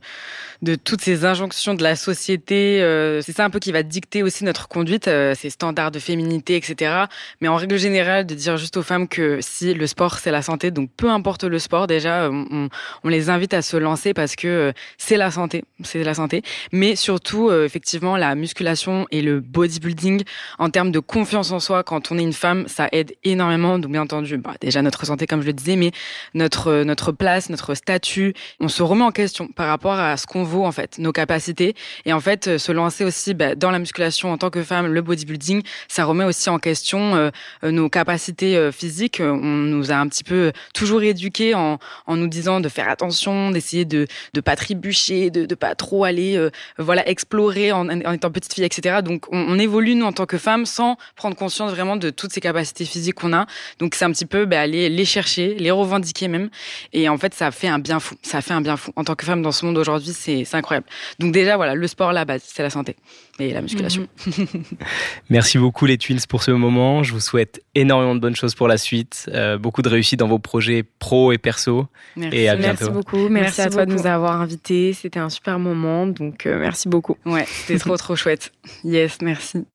de 0.62 0.76
toutes 0.76 1.02
ces 1.02 1.26
injonctions 1.26 1.74
de 1.74 1.84
la 1.84 1.96
société. 1.96 2.82
Euh, 2.82 3.22
c'est 3.22 3.32
ça 3.34 3.44
un 3.44 3.50
peu 3.50 3.60
qui 3.60 3.72
va 3.72 3.84
dicter 3.84 4.24
aussi 4.24 4.44
notre 4.46 4.68
conduite, 4.68 5.08
euh, 5.08 5.34
ces 5.36 5.50
standards 5.50 5.92
de 5.92 6.00
féminité, 6.00 6.56
etc. 6.56 7.06
Mais 7.42 7.48
en 7.48 7.56
règle 7.56 7.78
générale, 7.78 8.26
de 8.28 8.36
dire 8.36 8.58
juste 8.58 8.78
aux 8.78 8.84
femmes 8.84 9.08
que 9.08 9.40
si 9.42 9.74
le 9.74 9.88
sport 9.88 10.20
c'est 10.20 10.32
la 10.32 10.42
santé, 10.42 10.72
donc 10.72 10.90
peu 10.96 11.10
importe 11.10 11.44
le 11.44 11.60
sport, 11.60 11.88
déjà 11.88 12.30
on, 12.32 12.70
on 13.04 13.10
les 13.10 13.30
invite 13.30 13.54
à 13.54 13.62
se 13.62 13.76
lancer 13.76 14.14
parce 14.14 14.36
que 14.36 14.48
euh, 14.48 14.72
c'est 14.98 15.18
la 15.18 15.32
santé, 15.32 15.64
c'est 15.84 16.04
la 16.04 16.14
santé. 16.14 16.44
Mais 16.72 16.96
surtout, 16.96 17.52
effectivement, 17.52 18.16
la 18.16 18.36
musculation 18.36 19.06
et 19.12 19.22
le 19.22 19.42
bodybuilding 19.42 20.24
en 20.60 20.70
termes 20.70 20.92
de 20.92 21.00
confiance 21.00 21.52
en 21.52 21.60
soi, 21.60 21.84
quand 21.84 22.12
on 22.12 22.18
est 22.18 22.24
une 22.24 22.34
femme, 22.34 22.68
ça 22.68 22.88
aide 22.94 23.16
énormément. 23.24 23.80
Donc 23.80 23.92
bien 23.92 24.04
entendu, 24.04 24.38
bah, 24.38 24.54
déjà 24.62 24.82
notre 24.82 25.06
santé 25.06 25.28
comme 25.28 25.42
je 25.42 25.48
le 25.48 25.54
disais, 25.54 25.76
mais 25.76 25.92
notre 26.34 26.84
notre 26.84 27.12
place, 27.12 27.50
notre 27.50 27.74
statut, 27.74 28.34
on 28.60 28.68
se 28.68 28.84
remet 28.84 29.04
en 29.04 29.12
question 29.12 29.48
par 29.48 29.68
rapport 29.68 30.00
à 30.00 30.18
ce 30.18 30.28
qu'on 30.28 30.46
en 30.60 30.72
fait, 30.72 30.98
nos 30.98 31.12
capacités. 31.12 31.76
Et 32.06 32.14
en 32.14 32.20
fait, 32.20 32.48
euh, 32.48 32.58
se 32.58 32.72
lancer 32.72 33.04
aussi 33.04 33.34
bah, 33.34 33.56
dans 33.56 33.72
la 33.72 33.80
musculation 33.80 34.32
en 34.32 34.38
tant 34.38 34.50
que 34.50 34.64
femme, 34.64 34.88
le 34.88 35.02
bodybuilding, 35.02 35.62
ça 35.88 36.06
remet 36.06 36.24
aussi 36.24 36.50
en 36.50 36.60
question 36.60 37.16
euh, 37.16 37.30
euh, 37.64 37.72
nos 37.72 37.90
capacités 37.90 38.72
physiques. 38.72 39.22
On 39.22 39.36
nous 39.36 39.92
a 39.92 39.96
un 39.96 40.08
petit 40.08 40.24
peu 40.24 40.52
toujours 40.74 41.04
éduqués 41.04 41.54
en, 41.56 41.80
en 42.08 42.16
nous 42.16 42.28
disant 42.28 42.60
de 42.60 42.70
faire 42.70 42.90
attention, 42.90 43.52
d'essayer 43.52 43.86
de 43.86 44.08
de 44.34 44.42
pas 44.42 44.56
trébucher, 44.56 45.30
de 45.30 45.46
de 45.46 45.56
pas 45.56 45.76
trop 45.76 46.04
aller 46.04 46.50
voilà 46.78 47.08
explorer 47.08 47.72
en, 47.72 47.88
en, 47.88 48.12
étant 48.12 48.32
petite 48.32 48.54
fille, 48.54 48.64
etc. 48.64 49.00
Donc 49.04 49.26
on, 49.32 49.60
évolue 49.60 49.96
nous 49.96 50.06
en 50.06 50.12
tant 50.12 50.26
que 50.26 50.38
femme 50.38 50.66
sans 50.66 50.98
prendre 51.16 51.36
conscience 51.36 51.72
vraiment 51.72 51.96
de 51.96 52.10
toutes 52.10 52.32
ces 52.32 52.42
capacités 52.42 52.86
physiques 52.86 53.16
qu'on 53.16 53.34
a. 53.34 53.46
Donc 53.80 53.96
c'est 53.96 54.06
un 54.06 54.12
petit 54.12 54.26
peu 54.26 54.46
bah, 54.46 54.60
aller 54.60 54.90
les 54.90 55.06
chercher, 55.06 55.56
les 55.56 55.72
revendiquer 55.72 56.11
même. 56.28 56.50
Et 56.94 57.10
en 57.10 57.18
fait, 57.18 57.34
ça 57.34 57.52
fait 57.52 57.68
un 57.68 57.80
bien 57.80 58.00
fou. 58.00 58.16
Ça 58.22 58.42
fait 58.42 58.54
un 58.54 58.62
bien 58.62 58.78
fou. 58.78 58.92
En 58.96 59.04
tant 59.04 59.16
que 59.16 59.26
femme 59.26 59.42
dans 59.42 59.52
ce 59.52 59.66
monde 59.66 59.78
aujourd'hui, 59.78 60.14
c'est 60.14 60.46
c'est 60.46 60.58
incroyable. 60.58 60.86
Donc 61.20 61.32
déjà, 61.32 61.56
voilà, 61.56 61.76
le 61.76 61.88
sport, 61.88 62.14
la 62.14 62.26
base, 62.26 62.44
c'est 62.46 62.64
la 62.64 62.70
santé 62.70 62.96
et 63.40 63.54
la 63.54 63.62
musculation. 63.62 64.08
Mhm. 64.26 64.48
Merci 65.30 65.58
beaucoup 65.58 65.86
les 65.86 65.98
Twins 65.98 66.20
pour 66.28 66.44
ce 66.44 66.52
moment. 66.52 67.04
Je 67.04 67.14
vous 67.14 67.20
souhaite 67.20 67.62
énormément 67.76 68.16
de 68.16 68.20
bonnes 68.20 68.36
choses 68.36 68.56
pour 68.56 68.68
la 68.68 68.78
suite, 68.78 69.30
euh, 69.34 69.58
beaucoup 69.58 69.82
de 69.82 69.90
réussite 69.90 70.20
dans 70.20 70.28
vos 70.28 70.40
projets 70.40 70.84
pro 70.84 71.32
et 71.32 71.38
perso. 71.38 71.88
Merci. 72.16 72.38
Et 72.38 72.50
à 72.50 72.56
bientôt. 72.56 72.86
Merci 72.86 72.92
beaucoup. 72.92 73.30
Merci, 73.30 73.62
à 73.62 73.70
toi 73.70 73.86
de 73.86 73.94
nous 73.94 74.08
avoir 74.08 74.40
invités. 74.42 74.94
C'était 74.94 75.20
un 75.20 75.30
super 75.30 75.60
moment, 75.60 76.08
donc 76.08 76.46
euh, 76.46 76.60
merci 76.60 76.88
beaucoup. 76.88 77.18
Ouais, 77.26 77.46
c'était 77.48 77.80
trop 77.80 77.98
trop 77.98 78.16
chouette. 78.16 78.52
Yes, 78.84 79.18
merci. 79.22 79.66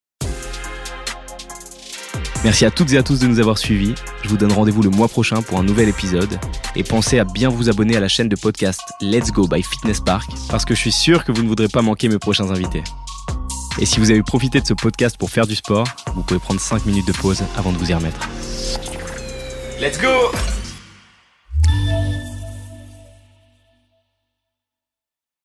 Merci 2.45 2.65
à 2.65 2.71
toutes 2.71 2.93
et 2.93 2.99
à 2.99 3.03
tous 3.03 3.21
de 3.21 3.27
nous 3.27 3.39
avoir 3.39 3.59
suivis. 3.59 3.95
Je 4.23 4.29
vous 4.29 4.37
donne 4.37 4.53
rendez-vous 4.53 4.83
le 4.83 4.91
mois 4.91 5.09
prochain 5.09 5.43
pour 5.43 5.59
un 5.59 5.63
nouvel 5.65 5.89
épisode. 5.89 6.39
Et 6.77 6.85
pensez 6.85 7.19
à 7.19 7.25
bien 7.25 7.49
vous 7.49 7.69
abonner 7.69 7.97
à 7.97 8.01
la 8.01 8.09
chaîne 8.09 8.29
de 8.29 8.37
podcast 8.37 8.81
Let's 9.01 9.33
Go 9.33 9.49
by 9.49 9.63
Fitness 9.63 10.01
Park 10.01 10.31
parce 10.49 10.65
que 10.65 10.75
je 10.75 10.81
suis 10.81 10.93
sûr 10.93 11.25
que 11.25 11.33
vous 11.33 11.43
ne 11.43 11.49
voudrez 11.49 11.69
pas 11.69 11.83
manquer 11.83 12.09
mes 12.09 12.19
prochains 12.19 12.51
invités. 12.51 12.85
Et 13.79 13.87
si 13.87 13.99
vous 13.99 14.11
avez 14.11 14.23
profité 14.23 14.61
de 14.61 14.67
ce 14.67 14.75
podcast 14.75 15.17
pour 15.19 15.31
faire 15.31 15.47
du 15.47 15.55
sport, 15.55 15.87
vous 16.15 16.23
pouvez 16.23 16.41
prendre 16.41 16.61
5 16.61 16.87
minutes 16.87 17.07
de 17.07 17.13
pause 17.13 17.43
avant 17.57 17.73
de 17.73 17.79
vous 17.79 17.91
y 17.91 17.95
remettre. 17.95 18.21
Let's 19.81 19.99
go 20.01 20.31